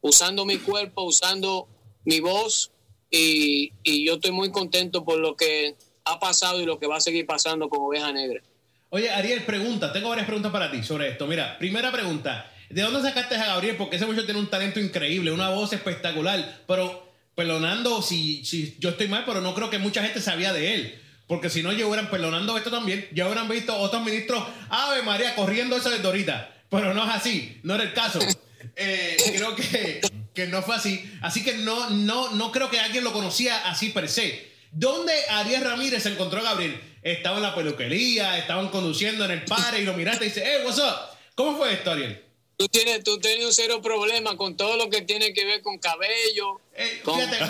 [0.00, 1.68] usando mi cuerpo, usando
[2.04, 2.72] mi voz
[3.10, 6.96] y, y yo estoy muy contento por lo que ha pasado y lo que va
[6.96, 8.42] a seguir pasando con Oveja Negra.
[8.90, 9.92] Oye, Ariel, pregunta.
[9.92, 11.26] Tengo varias preguntas para ti sobre esto.
[11.26, 12.50] Mira, primera pregunta.
[12.70, 13.76] ¿De dónde sacaste a Gabriel?
[13.76, 16.62] Porque ese muchacho tiene un talento increíble, una voz espectacular.
[16.66, 20.74] Pero, perdonando si, si yo estoy mal, pero no creo que mucha gente sabía de
[20.74, 21.00] él.
[21.26, 25.34] Porque si no, ya hubieran, perdonando esto también, ya hubieran visto otros ministros, Ave María,
[25.34, 26.64] corriendo eso desde ahorita.
[26.70, 28.18] Pero no es así, no era el caso.
[28.76, 30.00] Eh, creo que,
[30.34, 31.04] que no fue así.
[31.22, 34.52] Así que no, no, no creo que alguien lo conocía así per se.
[34.72, 36.80] ¿Dónde Ariel Ramírez se encontró a Gabriel?
[37.02, 40.62] Estaba en la peluquería, estaban conduciendo en el par y lo miraste y dice, hey,
[40.64, 41.16] what's up?
[41.34, 42.24] ¿Cómo fue esto, Ariel?
[42.56, 45.78] Tú tienes, tú tienes un cero problema con todo lo que tiene que ver con
[45.78, 46.60] cabello.
[46.74, 47.44] Eh, con fíjate,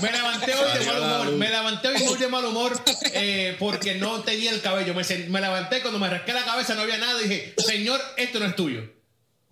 [0.00, 1.32] Me levanté hoy de mal humor.
[1.32, 2.72] Me levanté hoy muy de mal humor
[3.12, 4.94] eh, porque no tenía el cabello.
[4.94, 7.20] Me, me levanté cuando me rasqué la cabeza, no había nada.
[7.20, 8.95] Y dije, Señor, esto no es tuyo.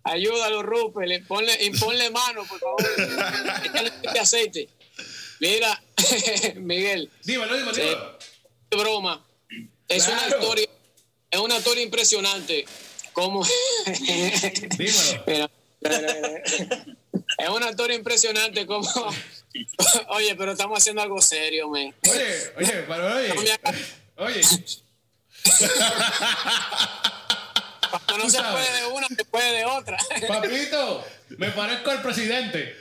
[0.05, 1.09] Ayúdalo, Rupert.
[1.09, 2.83] le- Ponle, imponle mano, por favor.
[3.65, 4.69] Échale este aceite.
[5.41, 5.83] Mira,
[6.57, 8.19] Miguel, Dímelo, dímelo, dímelo.
[8.71, 9.25] es broma.
[9.89, 10.41] Es una Claro.
[10.41, 10.69] historia,
[11.31, 12.65] es una historia impresionante.
[13.13, 13.45] Como
[14.79, 15.25] Dímelo.
[15.27, 15.51] Mira,
[15.81, 16.85] mira, mira.
[17.39, 18.89] es una historia impresionante como
[20.09, 21.95] oye, pero estamos haciendo algo serio, man.
[22.11, 23.33] Oye, oye, pero oye.
[24.17, 24.41] Oye,
[28.15, 28.67] Cuando no se sabes.
[28.67, 29.99] puede de una, se puede de otra.
[30.29, 32.77] papito, me parezco al presidente.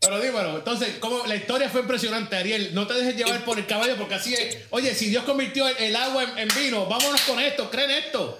[0.00, 1.26] Pero dímelo, entonces, ¿cómo?
[1.26, 2.72] la historia fue impresionante, Ariel.
[2.74, 4.58] No te dejes llevar por el caballo, porque así es.
[4.70, 8.38] Oye, si Dios convirtió el, el agua en, en vino, vámonos con esto, creen esto.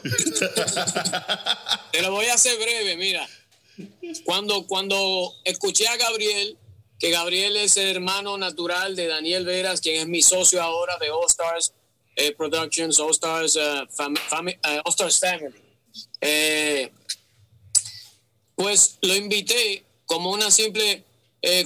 [1.90, 3.28] Te lo voy a hacer breve, mira.
[4.24, 6.56] Cuando, cuando escuché a Gabriel,
[7.00, 11.10] que Gabriel es el hermano natural de Daniel Veras, quien es mi socio ahora de
[11.10, 11.72] All Stars
[12.16, 16.90] eh, Productions, All Stars, eh, eh, All Stars Family.
[18.54, 21.04] Pues lo invité como una simple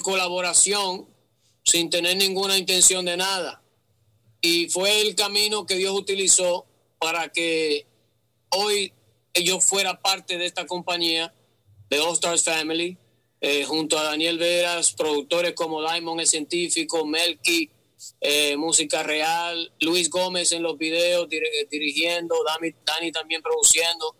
[0.02, 1.06] colaboración
[1.62, 3.62] sin tener ninguna intención de nada.
[4.42, 6.66] Y fue el camino que Dios utilizó
[6.98, 7.86] para que
[8.50, 8.92] hoy
[9.34, 11.32] yo fuera parte de esta compañía
[11.88, 12.96] de All Stars Family,
[13.66, 17.70] junto a Daniel Veras, productores como Diamond el Científico, Melky,
[18.20, 24.16] eh, Música Real, Luis Gómez en los videos dir- dirigiendo, Dani, Dani también produciendo.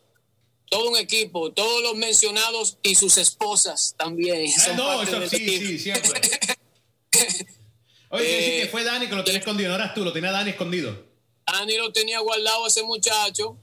[0.69, 4.37] Todo un equipo, todos los mencionados y sus esposas también.
[4.43, 5.67] Eh, son no, parte eso del sí, equipo.
[5.67, 6.21] sí, siempre.
[8.11, 10.51] Oye, Eh, que fue Dani que lo tenía escondido, no eras tú, lo tenía Dani
[10.51, 11.07] escondido.
[11.47, 13.57] Dani lo tenía guardado ese muchacho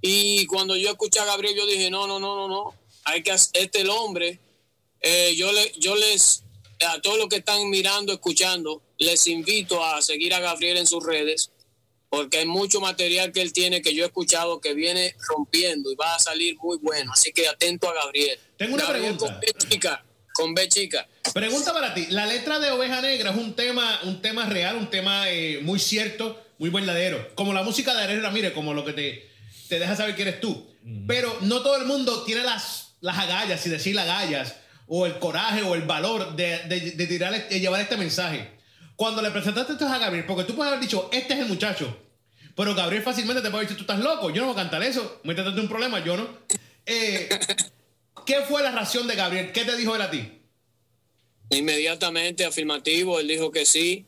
[0.00, 3.32] y cuando yo escuché a Gabriel yo dije no no no no no hay que
[3.32, 4.38] hacer- este el hombre
[5.00, 6.42] eh, yo le yo les
[6.86, 11.04] a todos los que están mirando escuchando les invito a seguir a Gabriel en sus
[11.04, 11.50] redes
[12.08, 15.96] porque hay mucho material que él tiene que yo he escuchado que viene rompiendo y
[15.96, 19.32] va a salir muy bueno así que atento a Gabriel Tengo una Gabriel pregunta.
[19.32, 22.06] con B chica con B chica Pregunta para ti.
[22.10, 25.80] La letra de Oveja Negra es un tema, un tema real, un tema eh, muy
[25.80, 27.34] cierto, muy verdadero.
[27.34, 29.30] Como la música de Ariel Ramírez, como lo que te,
[29.68, 30.64] te deja saber que eres tú.
[31.08, 34.54] Pero no todo el mundo tiene las, las agallas, si decir agallas,
[34.86, 38.48] o el coraje o el valor de, de, de tirar, de llevar este mensaje.
[38.96, 41.96] Cuando le presentaste esto a Gabriel, porque tú puedes haber dicho, este es el muchacho.
[42.54, 45.20] Pero Gabriel fácilmente te puede decir, tú estás loco, yo no voy a cantar eso,
[45.24, 46.28] métete en un problema, yo no.
[46.86, 47.28] Eh,
[48.24, 49.52] ¿Qué fue la reacción de Gabriel?
[49.52, 50.40] ¿Qué te dijo él a ti?
[51.50, 54.06] Inmediatamente afirmativo, él dijo que sí,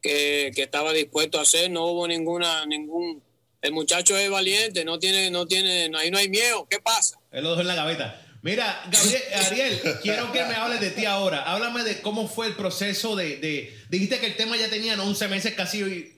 [0.00, 3.22] que, que estaba dispuesto a hacer, no hubo ninguna, ningún,
[3.60, 7.18] el muchacho es valiente, no tiene, no tiene, ahí no hay miedo, ¿qué pasa?
[7.30, 8.25] Él lo dejó en la gaveta.
[8.46, 11.42] Mira, Gabriel, Ariel, quiero que me hables de ti ahora.
[11.42, 15.54] Háblame de cómo fue el proceso de, Dijiste que el tema ya tenían 11 meses
[15.54, 16.14] casi y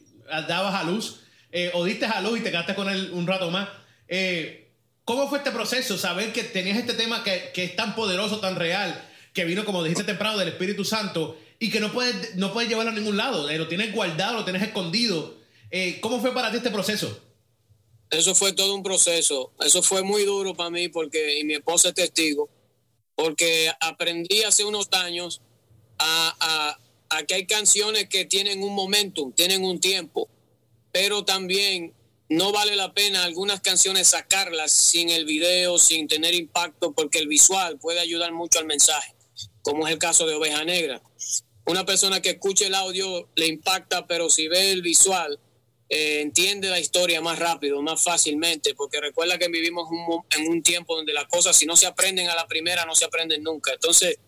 [0.47, 1.21] dabas a luz.
[1.53, 3.71] eh, o diste a luz y te quedaste con él un rato más.
[4.09, 4.69] Eh,
[5.07, 5.97] ¿Cómo fue este proceso?
[5.97, 9.03] Saber que tenías este tema que, es tan poderoso, tan real,
[9.33, 12.93] que vino, como dijiste temprano, del Espíritu Santo y que no puedes, no puedes llevarlo
[12.93, 13.49] a ningún lado.
[13.49, 15.39] Eh, lo tienes guardado, lo tienes escondido.
[16.03, 17.25] ¿Cómo fue para ti este proceso?
[18.11, 19.53] Eso fue todo un proceso.
[19.61, 22.49] Eso fue muy duro para mí porque, y mi esposa es testigo,
[23.15, 25.41] porque aprendí hace unos años
[25.99, 26.79] a,
[27.11, 30.29] a que hay canciones que tienen un momentum, tienen un tiempo,
[30.93, 31.95] pero también
[32.29, 37.29] no vale la pena algunas canciones sacarlas sin el video, sin tener impacto, porque el
[37.29, 39.15] visual puede ayudar mucho al mensaje,
[39.63, 41.03] como es el caso de Oveja Negra.
[41.65, 45.39] Una persona que escuche el audio le impacta, pero si ve el visual,
[45.91, 49.89] eh, entiende la historia más rápido, más fácilmente, porque recuerda que vivimos
[50.37, 53.07] en un tiempo donde las cosas, si no se aprenden a la primera, no se
[53.07, 53.73] aprenden nunca.
[53.73, 54.19] Entonces,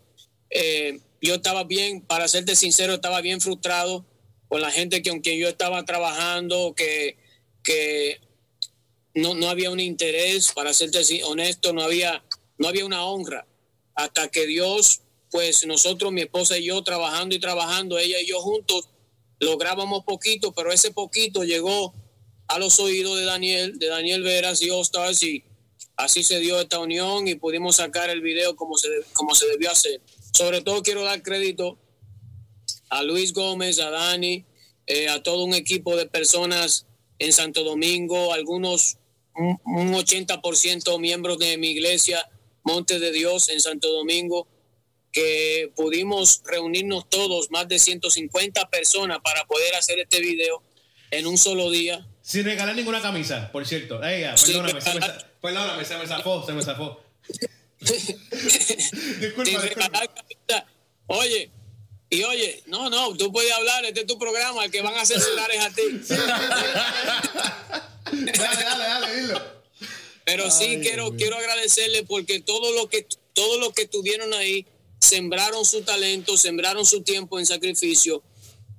[0.49, 4.07] eh, yo estaba bien, para serte sincero, estaba bien frustrado
[4.49, 7.19] con la gente que aunque yo estaba trabajando, que,
[7.63, 8.21] que
[9.15, 12.25] no, no había un interés, para serte honesto, no había,
[12.57, 13.47] no había una honra,
[13.95, 18.41] hasta que Dios, pues nosotros, mi esposa y yo, trabajando y trabajando, ella y yo
[18.41, 18.89] juntos,
[19.41, 21.95] lográbamos poquito, pero ese poquito llegó
[22.47, 25.45] a los oídos de Daniel, de Daniel Veras y Ostars y
[25.97, 29.71] así se dio esta unión y pudimos sacar el video como se, como se debió
[29.71, 30.01] hacer.
[30.33, 31.79] Sobre todo quiero dar crédito
[32.91, 34.45] a Luis Gómez, a Dani,
[34.87, 36.87] eh, a todo un equipo de personas
[37.19, 38.99] en Santo Domingo, algunos,
[39.37, 42.29] un, un 80% miembros de mi iglesia,
[42.63, 44.47] Monte de Dios en Santo Domingo,
[45.13, 50.63] que pudimos reunirnos todos, más de 150 personas, para poder hacer este video
[51.11, 52.07] en un solo día.
[52.23, 54.01] Sin regalar ninguna camisa, por cierto.
[54.01, 55.07] perdóname, se me,
[55.41, 57.01] perdóname, se me zafó, se me zafó.
[59.21, 59.91] disculpa,
[61.07, 61.51] Oye,
[62.09, 65.05] y oye, no, no, tú puedes hablar, este es tu programa, el que van a
[65.05, 65.83] censurar es a ti.
[68.13, 69.61] dale, dale, dale, dilo.
[70.25, 74.67] Pero sí quiero, quiero agradecerle porque todo lo que todo lo que estuvieron ahí
[75.01, 78.23] sembraron su talento, sembraron su tiempo en sacrificio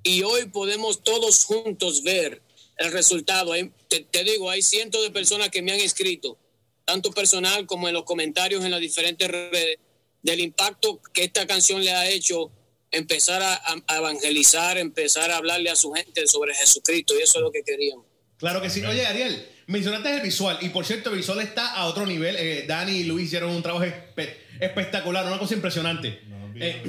[0.04, 2.42] y hoy podemos todos juntos ver
[2.78, 3.54] el resultado.
[3.88, 6.38] Te, digo, hay cientos de personas que me han escrito,
[6.86, 9.78] tanto personal como en los comentarios en las diferentes redes,
[10.22, 12.52] del impacto que esta canción le ha hecho
[12.92, 17.52] empezar a, evangelizar, empezar a hablarle a su gente sobre Jesucristo y eso es lo
[17.52, 18.06] que queríamos.
[18.38, 18.84] Claro que sí.
[18.84, 22.36] Oye, Ariel, mencionaste el visual y por cierto, el visual está a otro nivel.
[22.38, 23.86] Eh, Dani y Luis hicieron un trabajo
[24.60, 26.20] espectacular, una cosa impresionante.
[26.56, 26.84] Eh,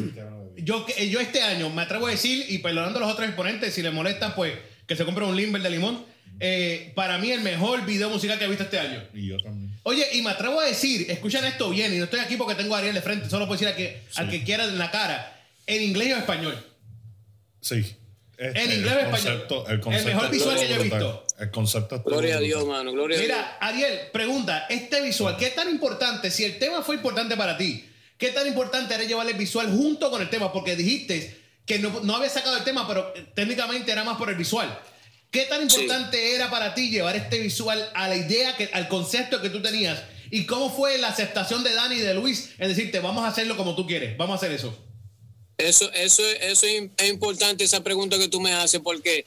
[0.56, 3.72] yo, eh, yo este año me atrevo a decir, y perdonando a los otros exponentes,
[3.72, 4.54] si les molesta, pues
[4.86, 6.04] que se compre un Limber de limón.
[6.94, 9.00] para mí, el mejor video musical que he visto este año.
[9.14, 9.72] Y yo también.
[9.84, 12.74] Oye, y me atrevo a decir, escuchen esto bien, y no estoy aquí porque tengo
[12.74, 15.40] a Ariel de frente, solo puedo decir a que, al que quiera en la cara,
[15.66, 16.66] en inglés o español.
[17.60, 17.96] Sí.
[18.38, 19.46] en inglés o español.
[19.68, 21.24] el, mejor visual que yo he visto.
[21.42, 22.92] El concepto Gloria a Dios, mano.
[22.92, 23.84] Gloria Mira, a Dios.
[23.84, 26.30] Ariel, pregunta, este visual, ¿qué tan importante?
[26.30, 27.84] Si el tema fue importante para ti,
[28.16, 30.52] ¿qué tan importante era llevar el visual junto con el tema?
[30.52, 31.36] Porque dijiste
[31.66, 34.78] que no, no había sacado el tema, pero técnicamente era más por el visual.
[35.32, 39.42] ¿Qué tan importante era para ti llevar este visual a la idea, que, al concepto
[39.42, 40.00] que tú tenías?
[40.30, 43.56] ¿Y cómo fue la aceptación de Dani y de Luis en decirte, vamos a hacerlo
[43.56, 44.78] como tú quieres, vamos a hacer eso?
[45.58, 49.26] Eso, eso, eso es importante, esa pregunta que tú me haces, porque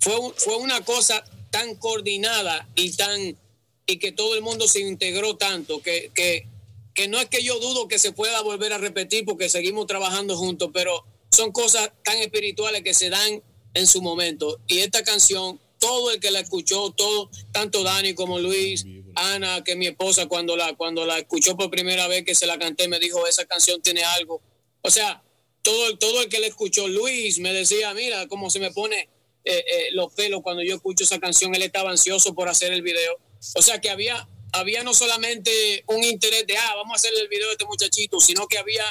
[0.00, 1.22] fue, fue una cosa
[1.54, 3.38] tan coordinada y tan
[3.86, 6.48] y que todo el mundo se integró tanto que, que,
[6.92, 10.36] que no es que yo dudo que se pueda volver a repetir porque seguimos trabajando
[10.36, 13.40] juntos, pero son cosas tan espirituales que se dan
[13.72, 14.58] en su momento.
[14.66, 18.84] Y esta canción, todo el que la escuchó, todo, tanto Dani como Luis,
[19.14, 22.58] Ana, que mi esposa cuando la, cuando la escuchó por primera vez que se la
[22.58, 24.42] canté, me dijo, esa canción tiene algo.
[24.82, 25.22] O sea,
[25.62, 29.08] todo, todo el que la escuchó, Luis me decía, mira cómo se me pone
[29.44, 31.54] eh, eh, los pelos cuando yo escucho esa canción.
[31.54, 33.18] Él estaba ansioso por hacer el video.
[33.54, 37.28] O sea que había, había no solamente un interés de, ah, vamos a hacer el
[37.28, 38.84] video de este muchachito, sino que había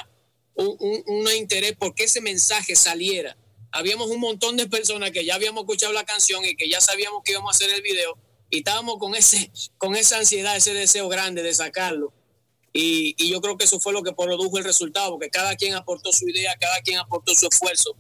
[0.56, 0.78] un,
[1.08, 3.38] un, interés por que ese mensaje saliera.
[3.72, 7.24] Habíamos un montón de personas que ya habíamos escuchado la canción y que ya sabíamos
[7.24, 8.18] que íbamos a hacer el video
[8.54, 12.14] y estábamos con, ese, con esa ansiedad, ese deseo grande de sacarlo.
[12.72, 15.74] Y, y, yo creo que eso fue lo que produjo el resultado, porque cada quien
[15.74, 17.96] aportó su idea, cada quien aportó su esfuerzo.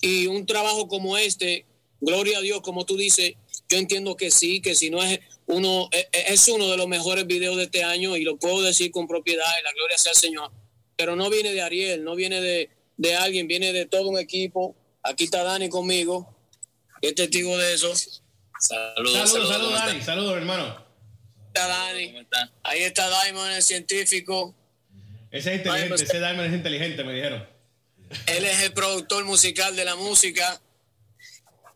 [0.00, 1.66] Y un trabajo como este,
[2.02, 3.34] gloria a Dios, como tú dices,
[3.68, 6.88] yo entiendo que sí, que si no es uno, e, e, es uno de los
[6.88, 10.12] mejores videos de este año y lo puedo decir con propiedad y la gloria sea
[10.12, 10.50] al Señor.
[10.96, 14.76] Pero no viene de Ariel, no viene de, de alguien, viene de todo un equipo.
[15.02, 16.36] Aquí está Dani conmigo,
[17.00, 17.92] es testigo de eso.
[18.60, 20.86] Saludos, saludos, saludos, Dani, saludos, hermano.
[21.48, 22.26] Está Dani.
[22.62, 24.54] Ahí está Diamond, el científico.
[25.30, 27.46] Ese es inteligente, ese Diamond es inteligente, me dijeron.
[28.26, 30.60] Él es el productor musical de la música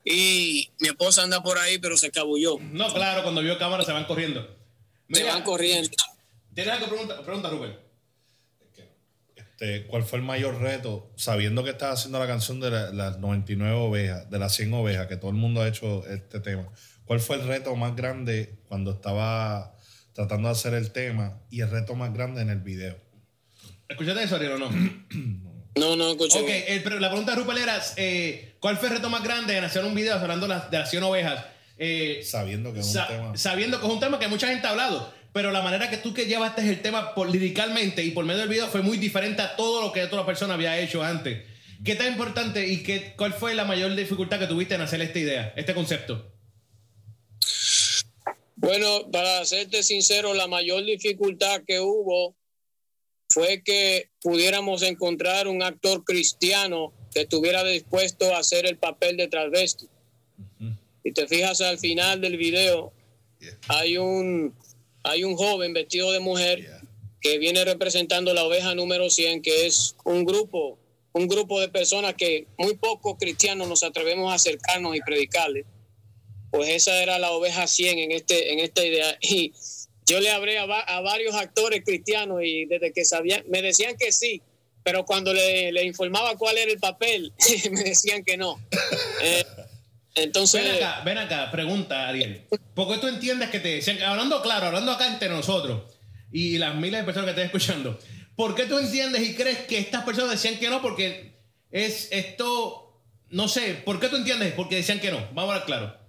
[0.09, 2.59] y mi esposa anda por ahí, pero se escabulló.
[2.61, 4.57] No, claro, cuando vio cámara se van corriendo.
[5.13, 5.91] se van corriendo.
[6.55, 7.77] ¿Tienes algo pregunta, pregunta Rubén?
[9.35, 11.11] Este, ¿Cuál fue el mayor reto?
[11.17, 15.07] Sabiendo que estás haciendo la canción de la- las 99 ovejas, de las 100 ovejas,
[15.09, 16.69] que todo el mundo ha hecho este tema.
[17.05, 19.75] ¿Cuál fue el reto más grande cuando estaba
[20.13, 22.97] tratando de hacer el tema y el reto más grande en el video?
[23.89, 24.69] ¿Escuchaste eso, Ariel, o no?
[25.77, 26.41] No, no escuché.
[26.41, 29.57] ok, el- pero la pregunta de Rupel era, eh, ¿cuál fue el reto más grande
[29.57, 31.45] en hacer un video hablando de las, de las 100 ovejas?
[31.79, 33.37] Eh, Sabiendo que es un sa- tema.
[33.37, 36.15] Sabiendo que es un tema que mucha gente ha hablado, pero la manera que tú
[36.15, 39.55] que llevaste el tema por, liricalmente y por medio del video fue muy diferente a
[39.57, 41.45] todo lo que otra persona había hecho antes.
[41.85, 45.19] ¿Qué tan importante y qué, cuál fue la mayor dificultad que tuviste en hacer esta
[45.19, 46.33] idea, este concepto?
[48.55, 52.35] Bueno, para serte sincero, la mayor dificultad que hubo
[53.37, 59.29] fue que pudiéramos encontrar un actor cristiano que estuviera dispuesto a hacer el papel de
[59.29, 59.89] travesti.
[61.05, 62.95] Y te fijas al final del video,
[63.39, 63.53] Yeah.
[63.69, 64.55] hay un
[65.03, 66.81] hay un joven vestido de mujer Yeah.
[67.21, 70.79] que viene representando la oveja número 100, que es un grupo,
[71.13, 75.67] un grupo de personas que muy pocos cristianos nos atrevemos a acercarnos y predicarles.
[76.51, 79.19] Pues esa era la oveja 100 en, este, en esta idea.
[79.21, 79.53] Y
[80.07, 83.97] yo le hablé a, va- a varios actores cristianos y desde que sabían, me decían
[83.99, 84.41] que sí,
[84.83, 87.33] pero cuando le, informaba cuál era el papel,
[87.73, 88.61] me decían que no.
[89.21, 89.45] Eh,
[90.15, 90.63] entonces...
[90.63, 92.43] Ven acá, ven acá, pregunta, Ariel.
[92.75, 95.93] ¿Por qué tú entiendes que te decían, hablando claro, hablando acá entre nosotros
[96.33, 97.99] y las miles de personas que estén escuchando,
[98.37, 100.81] ¿por qué tú entiendes y crees que estas personas decían que no?
[100.81, 101.33] Porque
[101.73, 104.53] es esto, no sé, ¿por qué tú entiendes?
[104.55, 105.19] Porque decían que no.
[105.33, 106.06] Vamos a hablar claro.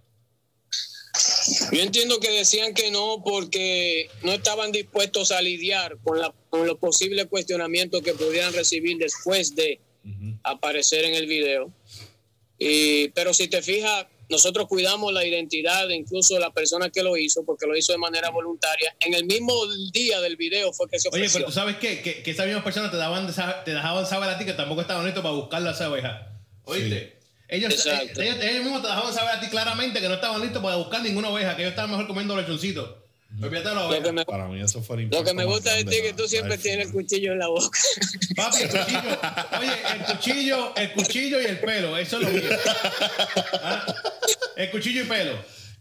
[1.72, 6.66] Yo entiendo que decían que no porque no estaban dispuestos a lidiar con, la, con
[6.68, 9.80] los posibles cuestionamientos que pudieran recibir después de
[10.44, 11.72] aparecer en el video.
[12.60, 17.16] Y, pero si te fijas, nosotros cuidamos la identidad de incluso la persona que lo
[17.18, 18.96] hizo, porque lo hizo de manera voluntaria.
[19.00, 19.54] En el mismo
[19.92, 21.40] día del video fue que se Oye, ofreció.
[21.40, 22.02] pero tú sabes qué?
[22.02, 23.28] que, que esas mismas personas te, daban,
[23.64, 26.34] te dejaban saber a ti que tampoco estaban listos para buscarla a esa oveja.
[26.64, 27.17] ¿Oíste?
[27.50, 28.22] Ellos, Exacto.
[28.22, 31.02] ellos, ellos mismos te dejaban saber a ti claramente que no estaban listos para buscar
[31.02, 32.90] ninguna oveja, que ellos estaban mejor comiendo lechoncitos.
[33.42, 34.04] Olvídate de la lo, oveja.
[34.04, 36.28] que me, Para mí eso fue lo que me gusta de ti es que tú
[36.28, 37.80] siempre tienes el cuchillo en la boca.
[38.36, 39.20] Papi, el cuchillo.
[39.60, 41.98] Oye, el cuchillo, el cuchillo y el pelo.
[41.98, 42.50] Eso es lo mío.
[43.62, 43.86] ¿Ah?
[44.56, 45.34] El cuchillo y pelo.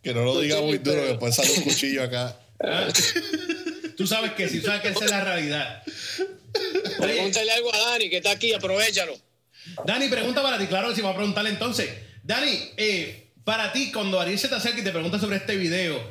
[0.02, 2.38] Que no lo diga muy duro, que después sale un cuchillo acá.
[2.60, 2.88] ¿Ah?
[3.96, 5.82] Tú sabes que sí, tú sabes que esa es la realidad.
[6.98, 9.16] Oye, Pregúntale algo a Dani, que está aquí, aprovechalo.
[9.84, 10.66] Dani, pregunta para ti.
[10.66, 11.90] Claro, si va a preguntarle entonces.
[12.22, 16.02] Dani, eh, para ti, cuando Ariel se te acerca y te pregunta sobre este video,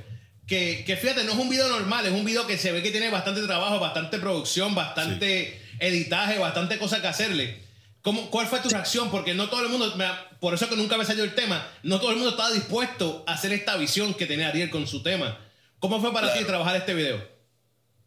[0.48, 2.92] que, que fíjate, no es un video normal, es un video que se ve que
[2.92, 7.66] tiene bastante trabajo, bastante producción, bastante editaje, bastante cosas que hacerle.
[8.02, 9.10] ¿Cómo, ¿Cuál fue tu reacción?
[9.10, 9.94] Porque no todo el mundo,
[10.40, 13.34] por eso que nunca me salió el tema, no todo el mundo estaba dispuesto a
[13.34, 15.40] hacer esta visión que tenía Ariel con su tema.
[15.80, 17.35] ¿Cómo fue para ti trabajar este video?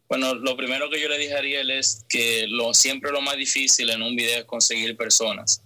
[0.09, 3.37] Bueno, lo primero que yo le dije a Ariel es que lo, siempre lo más
[3.37, 5.61] difícil en un video es conseguir personas.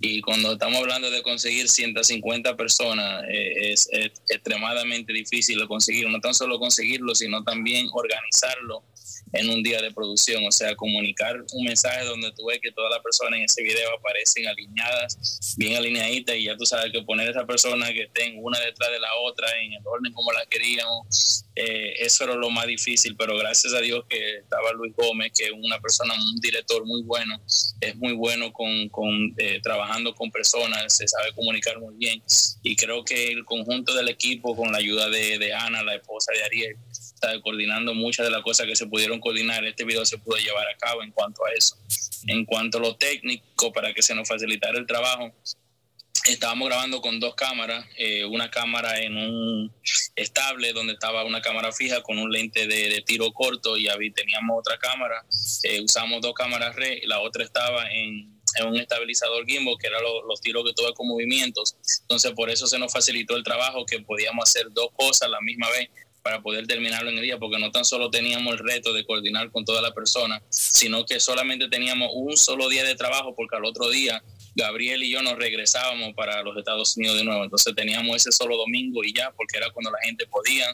[0.00, 6.10] Y cuando estamos hablando de conseguir 150 personas, eh, es, es extremadamente difícil de conseguir.
[6.10, 8.84] No tan solo conseguirlo, sino también organizarlo
[9.32, 10.44] en un día de producción.
[10.46, 13.94] O sea, comunicar un mensaje donde tú ves que todas las personas en ese video
[13.96, 18.34] aparecen alineadas, bien alineaditas, y ya tú sabes que poner a esa persona que estén
[18.42, 22.50] una detrás de la otra en el orden como la queríamos, eh, eso era lo
[22.50, 26.40] más difícil, pero gracias a Dios que estaba Luis Gómez, que es una persona, un
[26.40, 27.40] director muy bueno,
[27.80, 32.22] es muy bueno con, con eh, trabajando con personas, se sabe comunicar muy bien
[32.62, 36.32] y creo que el conjunto del equipo con la ayuda de, de Ana, la esposa
[36.32, 36.76] de Ariel,
[37.42, 40.76] coordinando muchas de las cosas que se pudieron coordinar, este video se pudo llevar a
[40.76, 41.76] cabo en cuanto a eso.
[42.26, 45.32] En cuanto a lo técnico, para que se nos facilitara el trabajo,
[46.28, 49.72] estábamos grabando con dos cámaras, eh, una cámara en un
[50.16, 54.10] estable donde estaba una cámara fija con un lente de, de tiro corto y ahí
[54.10, 55.24] teníamos otra cámara,
[55.62, 58.34] eh, usamos dos cámaras red, la otra estaba en,
[58.66, 62.66] un estabilizador gimbal que eran lo- los tiros que tuve con movimientos, entonces por eso
[62.66, 65.90] se nos facilitó el trabajo que podíamos hacer dos cosas a la misma vez
[66.26, 69.48] para poder terminarlo en el día, porque no tan solo teníamos el reto de coordinar
[69.52, 73.64] con toda la persona, sino que solamente teníamos un solo día de trabajo, porque al
[73.64, 74.20] otro día
[74.56, 77.44] Gabriel y yo nos regresábamos para los Estados Unidos de nuevo.
[77.44, 80.66] Entonces teníamos ese solo domingo y ya, porque era cuando la gente podía.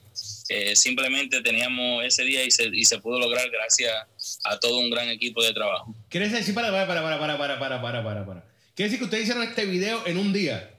[0.48, 4.88] Eh, simplemente teníamos ese día y se, y se pudo lograr gracias a todo un
[4.88, 5.94] gran equipo de trabajo.
[6.08, 8.44] ¿Quieres decir para, para, para, para, para, para, para, para, para?
[8.74, 10.71] ¿Quiere decir que ustedes hicieron este video en un día?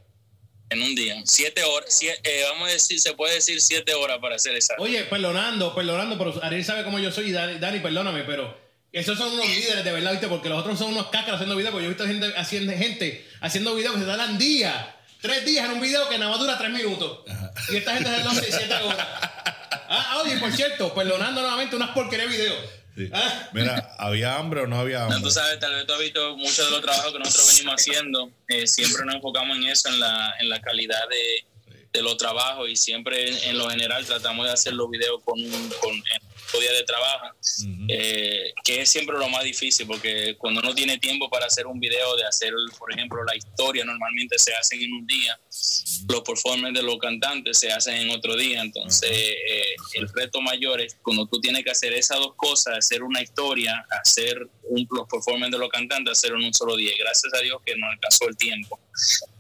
[0.74, 1.21] En un día.
[1.26, 4.74] Siete horas, sie- eh, vamos a decir, se puede decir siete horas para hacer esa.
[4.80, 8.57] Oye, perdonando, perdonando, pero Ariel sabe cómo yo soy y Dani, Dani, perdóname, pero
[8.91, 10.28] esos son unos líderes de verdad, ¿viste?
[10.28, 13.28] Porque los otros son unos cácaros haciendo videos, porque yo he visto gente haciendo, gente
[13.41, 14.76] haciendo videos que se tardan días,
[15.21, 17.19] tres días en un video que nada más dura tres minutos.
[17.69, 19.07] Y esta gente hace 12, 7 horas.
[19.95, 22.57] Ah, oye, por cierto, perdonando nuevamente unas porquerías de videos.
[22.96, 23.10] Sí.
[23.12, 23.50] Ah.
[23.54, 25.22] Mira, ¿había hambre o no había No, hambre?
[25.22, 28.30] tú sabes, tal vez tú has visto muchos de los trabajos que nosotros venimos haciendo.
[28.50, 31.46] eh, siempre nos enfocamos en eso, en la, en la calidad de,
[31.91, 35.39] de los trabajos y siempre en, en lo general tratamos de hacer los videos con
[35.82, 36.04] con,
[36.54, 37.28] en un día de trabajo,
[37.88, 41.80] eh, que es siempre lo más difícil porque cuando uno tiene tiempo para hacer un
[41.80, 45.39] video, de hacer, por ejemplo, la historia normalmente se hacen en un día,
[46.08, 50.82] los performances de los cantantes se hacen en otro día, entonces eh, el reto mayor
[50.82, 55.08] es cuando tú tienes que hacer esas dos cosas, hacer una historia, hacer un, los
[55.08, 56.91] performances de los cantantes, hacerlo en un solo día.
[56.93, 58.80] Y Gracias a Dios que nos alcanzó el tiempo.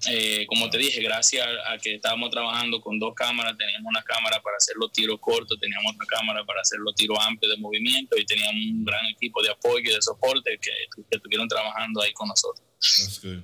[0.09, 4.41] Eh, como te dije, gracias a que estábamos trabajando con dos cámaras, teníamos una cámara
[4.41, 8.17] para hacer los tiros cortos, teníamos otra cámara para hacer los tiros amplios de movimiento
[8.17, 12.11] y teníamos un gran equipo de apoyo y de soporte que, que estuvieron trabajando ahí
[12.13, 12.65] con nosotros.
[12.79, 13.39] That's good.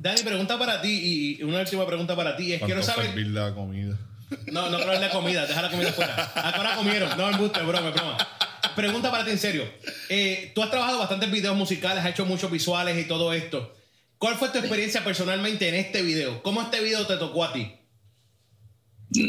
[0.00, 2.52] Dani, pregunta para ti y una última pregunta para ti.
[2.54, 3.06] Es quiero ¿Cuánto saber.
[3.06, 3.96] servir la comida?
[4.50, 6.14] No, no creo en la comida, deja la comida fuera.
[6.34, 8.16] Ahora comieron, no embuste, broma, broma.
[8.74, 9.70] Pregunta para ti en serio.
[10.08, 13.76] Eh, tú has trabajado bastantes videos musicales, has hecho muchos visuales y todo esto.
[14.22, 16.44] ¿Cuál fue tu experiencia personalmente en este video?
[16.44, 17.72] ¿Cómo este video te tocó a ti?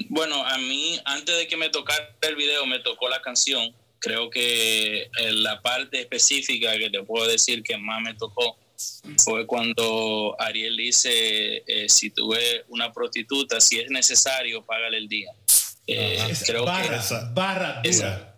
[0.09, 3.75] Bueno, a mí, antes de que me tocara el video, me tocó la canción.
[3.97, 8.59] Creo que eh, la parte específica que te puedo decir que más me tocó
[9.25, 15.07] fue cuando Ariel dice, eh, si tú ves una prostituta, si es necesario, págale el
[15.07, 15.31] día.
[15.87, 17.81] Eh, creo barra, esa- barra dura.
[17.83, 18.32] esa-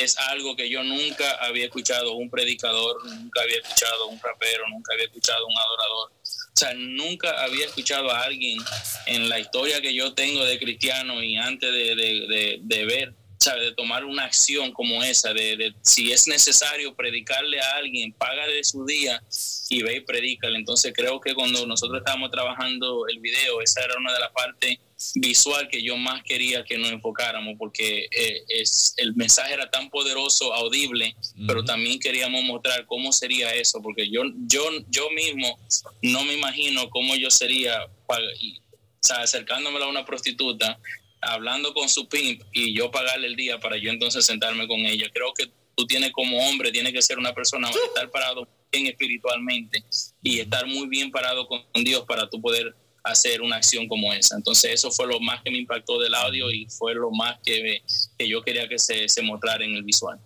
[0.00, 4.92] es algo que yo nunca había escuchado un predicador, nunca había escuchado un rapero, nunca
[4.94, 6.12] había escuchado un adorador.
[6.12, 8.58] O sea, nunca había escuchado a alguien
[9.06, 13.64] en la historia que yo tengo de cristiano y antes de, de- ver, ¿sabe?
[13.64, 18.54] de tomar una acción como esa, de, de si es necesario predicarle a alguien, págale
[18.54, 19.22] de su día
[19.70, 20.58] y ve y predícale.
[20.58, 24.78] Entonces creo que cuando nosotros estábamos trabajando el video, esa era una de las partes
[25.14, 29.88] visual que yo más quería que nos enfocáramos porque eh, es el mensaje era tan
[29.88, 31.16] poderoso audible
[31.46, 35.58] pero también queríamos mostrar cómo sería eso porque yo yo yo mismo
[36.02, 38.62] no me imagino cómo yo sería pa- y, o
[39.00, 40.78] sea, acercándomela a una prostituta
[41.20, 45.06] hablando con su pimp y yo pagarle el día para yo entonces sentarme con ella
[45.12, 49.84] creo que tú tienes como hombre tienes que ser una persona estar parado bien espiritualmente
[50.22, 54.36] y estar muy bien parado con Dios para tú poder hacer una acción como esa.
[54.36, 57.82] Entonces eso fue lo más que me impactó del audio y fue lo más que,
[58.18, 60.18] que yo quería que se, se mostrara en el visual.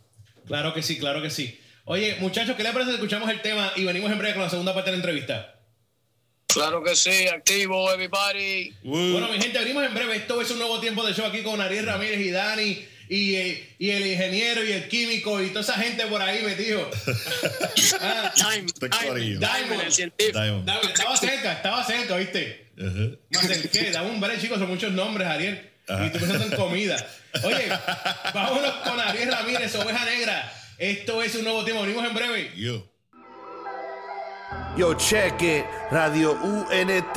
[0.47, 1.59] Claro que sí, claro que sí.
[1.85, 4.51] Oye, muchachos, ¿qué les parece si escuchamos el tema y venimos en breve con la
[4.51, 5.54] segunda parte de la entrevista?
[6.55, 8.73] Claro que sí, activo, everybody.
[8.85, 10.17] Bueno, mi gente, venimos en breve.
[10.17, 13.75] Esto es un nuevo tiempo de show aquí con Ariel Ramírez y Dani y, eh,
[13.79, 16.89] y el ingeniero y el químico y toda esa gente por ahí metido.
[18.01, 18.33] Ah.
[18.35, 20.39] Diamond, el científico.
[20.39, 20.67] Diamond.
[20.67, 22.67] Dani, estaba cerca, estaba cerca, ¿viste?
[22.77, 25.71] Me acerqué, dame un break, chicos, son muchos nombres, Ariel.
[25.89, 26.97] Y tú pensando en comida.
[27.43, 27.69] Oye,
[28.35, 30.53] vámonos con Ariel Ramírez, Oveja Negra.
[30.79, 32.53] Esto es un nuevo tiempo, venimos en breve.
[32.57, 32.94] Yo.
[34.77, 35.67] Yo, check it.
[35.93, 37.17] Radio UNT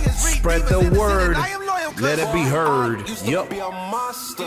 [0.21, 1.35] Spread the word,
[1.99, 3.09] let it be heard.
[3.25, 3.49] Yup.
[3.49, 4.45] be a monster.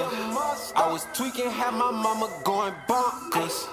[0.76, 3.66] I was tweaking, had my mama going bonkers.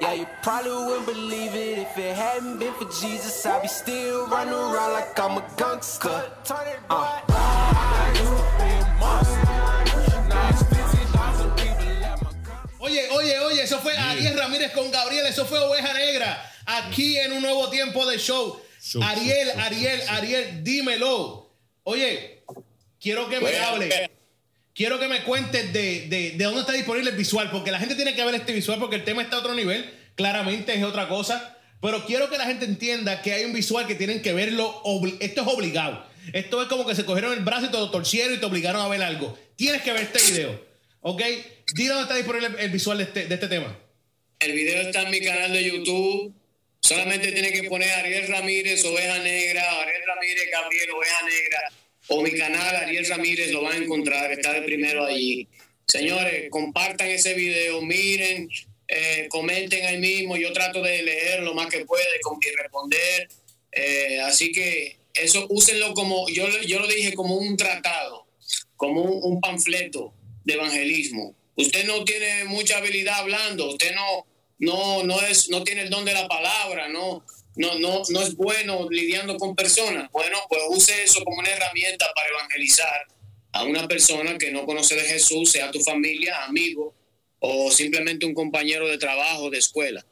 [0.00, 3.44] Yeah, you probably wouldn't believe it if it hadn't been for Jesus.
[3.44, 6.30] I'd be still running around like I'm a gangster.
[6.88, 7.20] Uh.
[12.80, 17.32] Oye, oye, oye, eso fue Ariel Ramírez con Gabriel, eso fue Oveja Negra, aquí en
[17.32, 18.60] un nuevo tiempo de show.
[18.80, 20.14] Show, Ariel, show, show, Ariel, show.
[20.14, 21.47] Ariel, dímelo.
[21.90, 22.42] Oye,
[23.00, 23.86] quiero que me hable.
[23.86, 24.10] ok.
[24.74, 27.94] Quiero que me cuentes de, de, de dónde está disponible el visual, porque la gente
[27.94, 31.08] tiene que ver este visual, porque el tema está a otro nivel, claramente es otra
[31.08, 34.82] cosa, pero quiero que la gente entienda que hay un visual que tienen que verlo,
[35.18, 36.06] esto es obligado.
[36.34, 38.82] Esto es como que se cogieron el brazo y te lo torcieron y te obligaron
[38.82, 39.36] a ver algo.
[39.56, 40.62] Tienes que ver este video,
[41.00, 41.22] ¿ok?
[41.74, 43.76] Di dónde está disponible el, el visual de este, de este tema.
[44.40, 46.34] El video está en mi canal de YouTube.
[46.80, 51.72] Solamente tiene que poner Ariel Ramírez, Oveja Negra, Ariel Ramírez, Gabriel, Oveja Negra.
[52.08, 54.32] O mi canal, Ariel Ramírez, lo van a encontrar.
[54.32, 55.46] Está de primero allí.
[55.86, 58.48] Señores, compartan ese video, miren,
[58.88, 60.36] eh, comenten ahí mismo.
[60.36, 63.28] Yo trato de leer lo más que pueda y responder.
[63.72, 68.26] Eh, así que eso úsenlo como, yo, yo lo dije, como un tratado,
[68.76, 70.12] como un, panfleto
[70.44, 71.34] de evangelismo.
[71.56, 74.26] Usted no tiene mucha habilidad hablando, usted no,
[74.58, 77.24] no, no, es, no tiene el don de la palabra, no,
[77.56, 80.10] no, no, no es bueno lidiando con personas.
[80.12, 83.06] Bueno, pues use eso como una herramienta para evangelizar
[83.52, 86.94] a una persona que no conoce de Jesús, sea tu familia, amigo
[87.40, 90.04] o simplemente un compañero de trabajo, de escuela.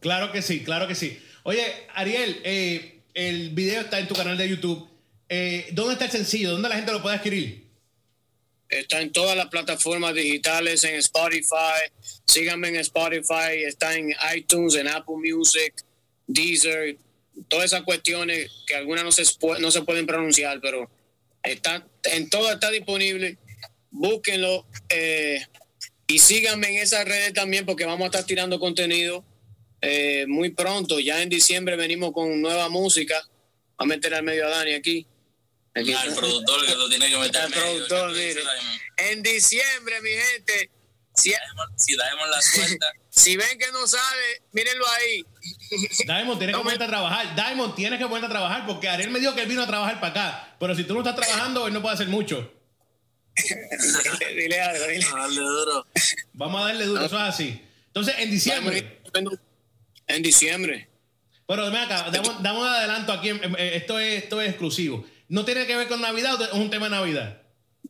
[0.00, 1.18] Claro que sí, claro que sí.
[1.42, 4.88] Oye, Ariel, eh, el video está en tu canal de YouTube.
[5.28, 6.50] Eh, ¿Dónde está el sencillo?
[6.52, 7.63] ¿Dónde la gente lo puede adquirir?
[8.68, 11.90] Está en todas las plataformas digitales, en Spotify.
[12.26, 15.74] Síganme en Spotify, está en iTunes, en Apple Music,
[16.26, 16.96] Deezer,
[17.48, 19.24] todas esas cuestiones que algunas no se,
[19.60, 20.90] no se pueden pronunciar, pero
[21.44, 23.36] Está, en todo está disponible.
[23.90, 25.44] Búsquenlo eh,
[26.06, 29.24] y síganme en esas redes también porque vamos a estar tirando contenido
[29.82, 30.98] eh, muy pronto.
[30.98, 33.22] Ya en diciembre venimos con nueva música.
[33.76, 35.06] a meter al medio a Dani aquí.
[35.74, 37.44] El productor que lo tiene que meter.
[37.44, 38.42] El productor, mire.
[38.96, 40.70] En diciembre, mi gente.
[41.14, 41.32] Si,
[41.76, 42.86] si damos la suelta.
[43.10, 45.24] si ven que no sabe, mírenlo ahí.
[46.06, 47.34] Diamond, tienes que ponerte a trabajar.
[47.34, 50.00] Diamond, tienes que ponerte a trabajar porque Ariel me dijo que él vino a trabajar
[50.00, 50.56] para acá.
[50.58, 52.52] Pero si tú no estás trabajando, él no puede hacer mucho.
[54.36, 55.06] dile algo, dile.
[55.06, 55.86] Darle duro.
[56.32, 57.62] Vamos a darle duro, eso es así.
[57.86, 59.00] Entonces, en diciembre.
[60.06, 60.88] En diciembre.
[61.46, 63.30] Pero ven acá, damos, un adelanto aquí.
[63.58, 65.04] Esto es, esto es exclusivo.
[65.28, 67.42] ¿No tiene que ver con Navidad o es un tema de Navidad?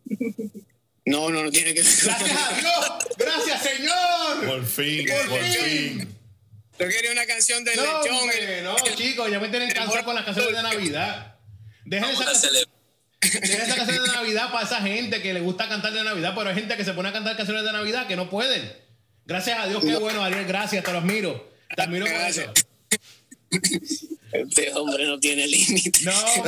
[1.07, 1.93] No, no, no tiene que ver.
[2.03, 2.91] Gracias a Dios.
[3.19, 4.47] Gracias, Señor.
[4.47, 6.17] Por fin, por, fin.
[6.79, 8.65] Yo quería una canción de no, lechón.
[8.65, 11.37] no, chicos, ya me tienen cansado con las canciones de Navidad.
[11.85, 12.51] Dejen esa,
[13.21, 16.49] dejen esa canción de Navidad para esa gente que le gusta cantar de Navidad, pero
[16.49, 18.73] hay gente que se pone a cantar canciones de Navidad que no pueden.
[19.27, 21.53] Gracias a Dios, qué bueno, Ariel, gracias, te lo admiro.
[21.77, 22.43] Te admiro por eso.
[24.35, 26.01] Este hombre no tiene límite.
[26.03, 26.45] No, no,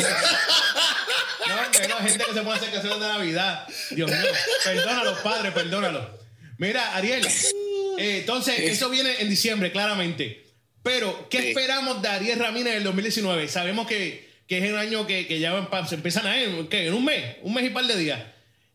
[1.89, 3.69] no, hay gente que se puede hacer canciones de Navidad.
[3.91, 4.21] Dios mío,
[4.65, 6.19] perdónalo, padre, perdónalo.
[6.59, 10.45] Mira, Ariel, eh, entonces, eso viene en diciembre, claramente.
[10.83, 13.47] Pero, ¿qué esperamos de Ariel Ramírez en el 2019?
[13.47, 16.89] Sabemos que, que es un año que, que ya se empiezan a ir, ¿qué?
[16.89, 18.21] En un mes, un mes y un par de días.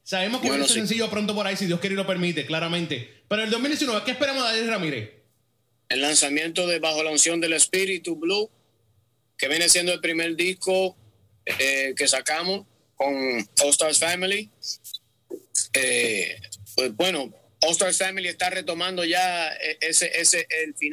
[0.03, 3.23] Sabemos que bueno, viene sencillo pronto por ahí, si Dios quiere y lo permite, claramente.
[3.27, 5.11] Pero en el 2019, ¿qué esperamos de Ariel Ramírez?
[5.89, 8.49] El lanzamiento de Bajo la Unción del Espíritu Blue,
[9.41, 10.95] que viene siendo el primer disco
[11.45, 14.51] eh, que sacamos con All Stars Family.
[15.73, 16.39] Eh,
[16.75, 20.47] pues bueno, All Stars Family está retomando ya eh, ese, ese,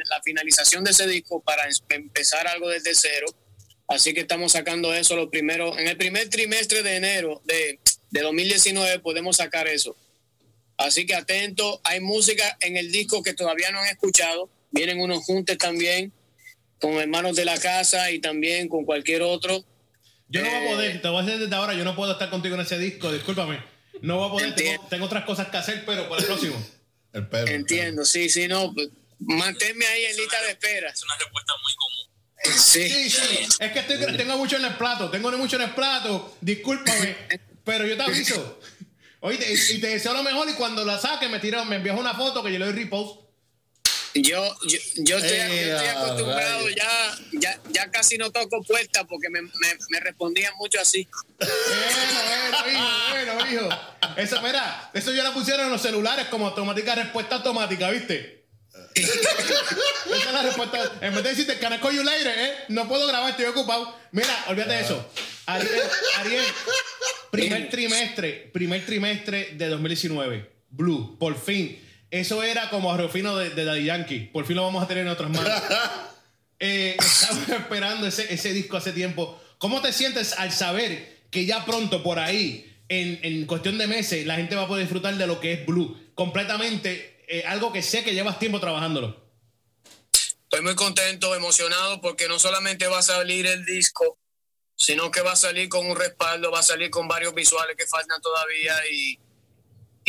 [0.09, 3.27] la finalización de ese disco para empezar algo desde cero.
[3.87, 5.79] Así que estamos sacando eso lo primero.
[5.79, 7.79] En el primer trimestre de enero de,
[8.11, 9.95] de 2019 podemos sacar eso.
[10.79, 14.49] Así que atento, hay música en el disco que todavía no han escuchado.
[14.71, 16.15] Vienen unos juntes también
[16.81, 19.65] con hermanos de la casa y también con cualquier otro.
[20.29, 22.13] Yo no voy a poder, eh, te voy a decir desde ahora, yo no puedo
[22.13, 23.63] estar contigo en ese disco, discúlpame.
[24.03, 26.57] No voy a poder, tengo, otras cosas que hacer, pero para el próximo.
[27.13, 27.49] El perro.
[27.49, 28.73] Entiendo, sí, sí, no.
[28.75, 30.91] Pues, manténme ahí en lista de espera.
[30.91, 32.59] Es una respuesta muy común.
[32.59, 36.37] Sí, sí, Es que estoy, tengo mucho en el plato, tengo mucho en el plato,
[36.41, 37.17] discúlpame,
[37.65, 38.61] pero yo te aviso.
[39.21, 39.39] Oye,
[39.71, 42.43] y te deseo lo mejor y cuando la saque me tira, me envías una foto
[42.45, 43.28] que yo le doy repost.
[44.15, 49.51] Yo, yo, yo, estoy, acostumbrado, ya, ya, ya casi no toco puertas porque me, me,
[49.91, 51.07] me, respondían mucho así.
[51.39, 51.53] Bueno,
[52.53, 53.69] bueno, hijo, bueno, hijo.
[54.17, 58.47] Eso, mira, eso ya lo pusieron en los celulares como automática, respuesta automática, ¿viste?
[58.95, 60.99] Esa es la respuesta.
[61.03, 62.55] En vez de decirte, can I call you later, ¿eh?
[62.69, 63.95] No puedo grabar, estoy ocupado.
[64.13, 65.13] Mira, olvídate de eso.
[65.47, 65.83] Ariel,
[66.17, 66.45] Ariel,
[67.31, 70.51] primer trimestre, primer trimestre de 2019.
[70.71, 74.21] Blue, por fin eso era como Rufino de, de Daddy Yankee.
[74.33, 75.53] Por fin lo vamos a tener en otras manos.
[76.59, 79.41] eh, estamos esperando ese, ese disco hace tiempo.
[79.59, 84.27] ¿Cómo te sientes al saber que ya pronto por ahí, en, en cuestión de meses,
[84.27, 85.97] la gente va a poder disfrutar de lo que es Blue?
[86.15, 89.29] Completamente, eh, algo que sé que llevas tiempo trabajándolo.
[90.45, 94.19] Estoy muy contento, emocionado, porque no solamente va a salir el disco,
[94.75, 97.87] sino que va a salir con un respaldo, va a salir con varios visuales que
[97.87, 99.19] faltan todavía y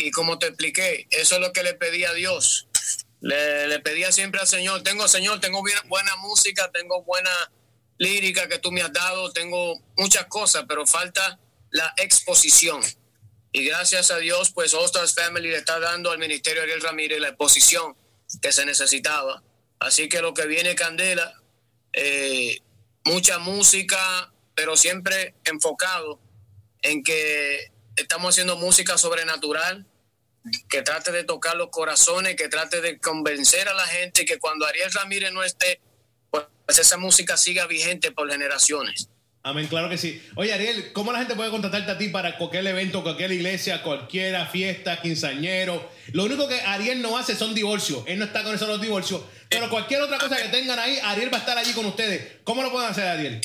[0.02, 2.68] y como te expliqué, eso es lo que le pedí a Dios.
[3.20, 7.30] Le, pedía siempre al Señor, tengo Señor, tengo buena música, tengo buena
[7.98, 11.38] lírica que tú me has dado, tengo muchas cosas, pero falta
[11.70, 12.80] la exposición.
[13.52, 17.28] Y gracias a Dios, pues Ostras Family le está dando al Ministerio Ariel Ramírez la
[17.28, 17.94] exposición
[18.40, 19.42] que se necesitaba.
[19.80, 21.34] Así que lo que viene Candela,
[21.92, 22.60] eh,
[23.04, 26.20] mucha música, pero siempre enfocado
[26.82, 29.86] en que estamos haciendo música sobrenatural,
[30.68, 34.66] que trate de tocar los corazones, que trate de convencer a la gente que cuando
[34.66, 35.80] Ariel Ramírez no esté,
[36.30, 39.08] pues esa música siga vigente por generaciones.
[39.42, 40.22] Amén, claro que sí.
[40.36, 44.46] Oye, Ariel, ¿cómo la gente puede contactarte a ti para cualquier evento, cualquier iglesia, cualquiera
[44.46, 45.90] fiesta, quinceañero?
[46.12, 48.04] Lo único que Ariel no hace son divorcios.
[48.06, 49.22] Él no está con eso los divorcios.
[49.48, 52.36] Pero cualquier otra cosa que tengan ahí, Ariel va a estar allí con ustedes.
[52.44, 53.40] ¿Cómo lo pueden hacer, Ariel?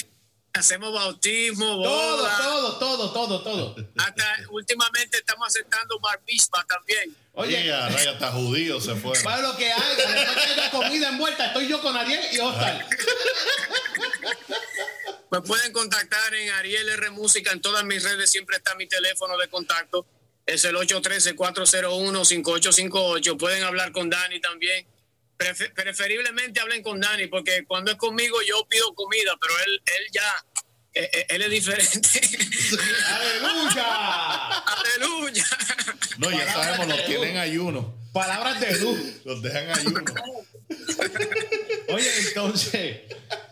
[0.55, 2.37] Hacemos bautismo, Todo, boda.
[2.37, 3.75] todo, todo, todo, todo.
[3.97, 6.21] Hasta últimamente estamos aceptando bar
[6.67, 7.15] también.
[7.33, 9.19] Oye, hasta judío se fue.
[9.21, 12.85] para lo que hay, después que haya comida envuelta, estoy yo con Ariel y Oscar.
[15.31, 19.37] Me pueden contactar en Ariel R Música en todas mis redes, siempre está mi teléfono
[19.37, 20.05] de contacto.
[20.45, 23.37] Es el 813-401-5858.
[23.37, 24.87] Pueden hablar con Dani también.
[25.37, 30.03] Prefe- preferiblemente hablen con Dani, porque cuando es conmigo yo pido comida, pero él, él
[30.13, 30.45] ya,
[30.93, 32.09] eh, eh, él es diferente.
[33.07, 33.85] ¡Aleluya!
[34.65, 35.45] Aleluya.
[36.17, 37.93] No, ya sabemos, los tienen ayuno.
[38.13, 38.97] Palabras de luz.
[39.25, 40.01] Los dejan ayuno.
[41.89, 42.97] Oye, entonces.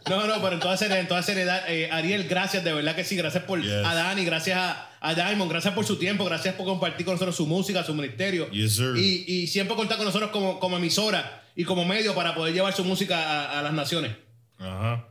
[0.09, 3.03] No, no, pero en toda seriedad, en toda seriedad eh, Ariel, gracias, de verdad que
[3.03, 3.15] sí.
[3.15, 3.71] Gracias por Yes.
[3.71, 7.36] a Dani, gracias a, a Diamond, gracias por su tiempo, gracias por compartir con nosotros
[7.36, 8.49] su música, su ministerio.
[8.51, 8.95] Yes, sir.
[8.97, 12.74] Y, y siempre contar con nosotros como, como emisora y como medio para poder llevar
[12.76, 14.16] su música a, a las naciones.
[14.58, 15.08] Ajá.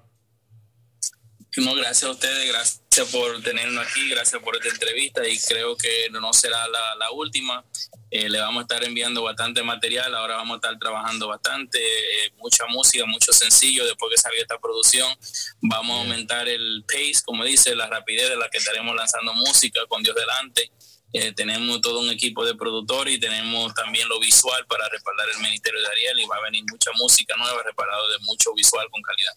[1.56, 6.08] No, gracias a ustedes, gracias por tenernos aquí, gracias por esta entrevista y creo que
[6.10, 7.62] no será la, la última.
[8.10, 12.32] Eh, le vamos a estar enviando bastante material, ahora vamos a estar trabajando bastante, eh,
[12.38, 15.14] mucha música, mucho sencillo, después que salga esta producción
[15.60, 19.80] vamos a aumentar el pace, como dice, la rapidez de la que estaremos lanzando música
[19.88, 20.70] con Dios delante.
[21.12, 25.42] Eh, tenemos todo un equipo de productores y tenemos también lo visual para respaldar el
[25.42, 29.02] Ministerio de Ariel y va a venir mucha música nueva respaldado de mucho visual con
[29.02, 29.32] calidad.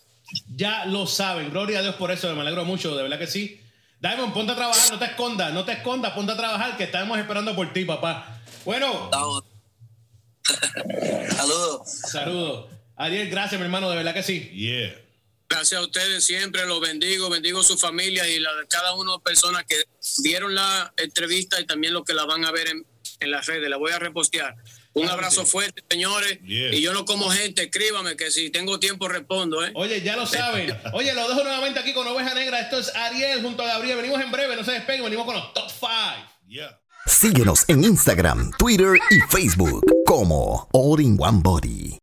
[0.56, 3.62] Ya lo saben, gloria a Dios por eso, me alegro mucho, de verdad que sí.
[4.00, 7.18] Diamond, ponte a trabajar, no te escondas, no te escondas, ponte a trabajar, que estamos
[7.18, 8.42] esperando por ti, papá.
[8.64, 9.10] Bueno,
[11.36, 11.90] Saludos.
[12.10, 12.70] saludos.
[12.96, 14.50] Ariel, gracias, mi hermano, de verdad que sí.
[14.52, 15.05] Yeah.
[15.48, 19.18] Gracias a ustedes siempre, los bendigo, bendigo su familia y la de cada una de
[19.18, 19.76] las personas que
[20.24, 22.86] vieron la entrevista y también los que la van a ver en,
[23.20, 23.70] en las redes.
[23.70, 24.56] La voy a repostear.
[24.96, 25.52] Un abrazo sí.
[25.52, 26.40] fuerte, señores.
[26.44, 29.72] Y yo no como gente, escríbame que si tengo tiempo respondo, ¿eh?
[29.76, 30.76] Oye, ya lo saben.
[30.94, 32.62] Oye, lo dejo nuevamente aquí con Oveja Negra.
[32.62, 33.98] Esto es Ariel junto a Gabriel.
[33.98, 35.92] Venimos en breve, no se despeguen, venimos con los top 5.
[36.48, 36.80] Yeah.
[37.06, 42.00] Síguenos en Instagram, Twitter y Facebook como All in One Body.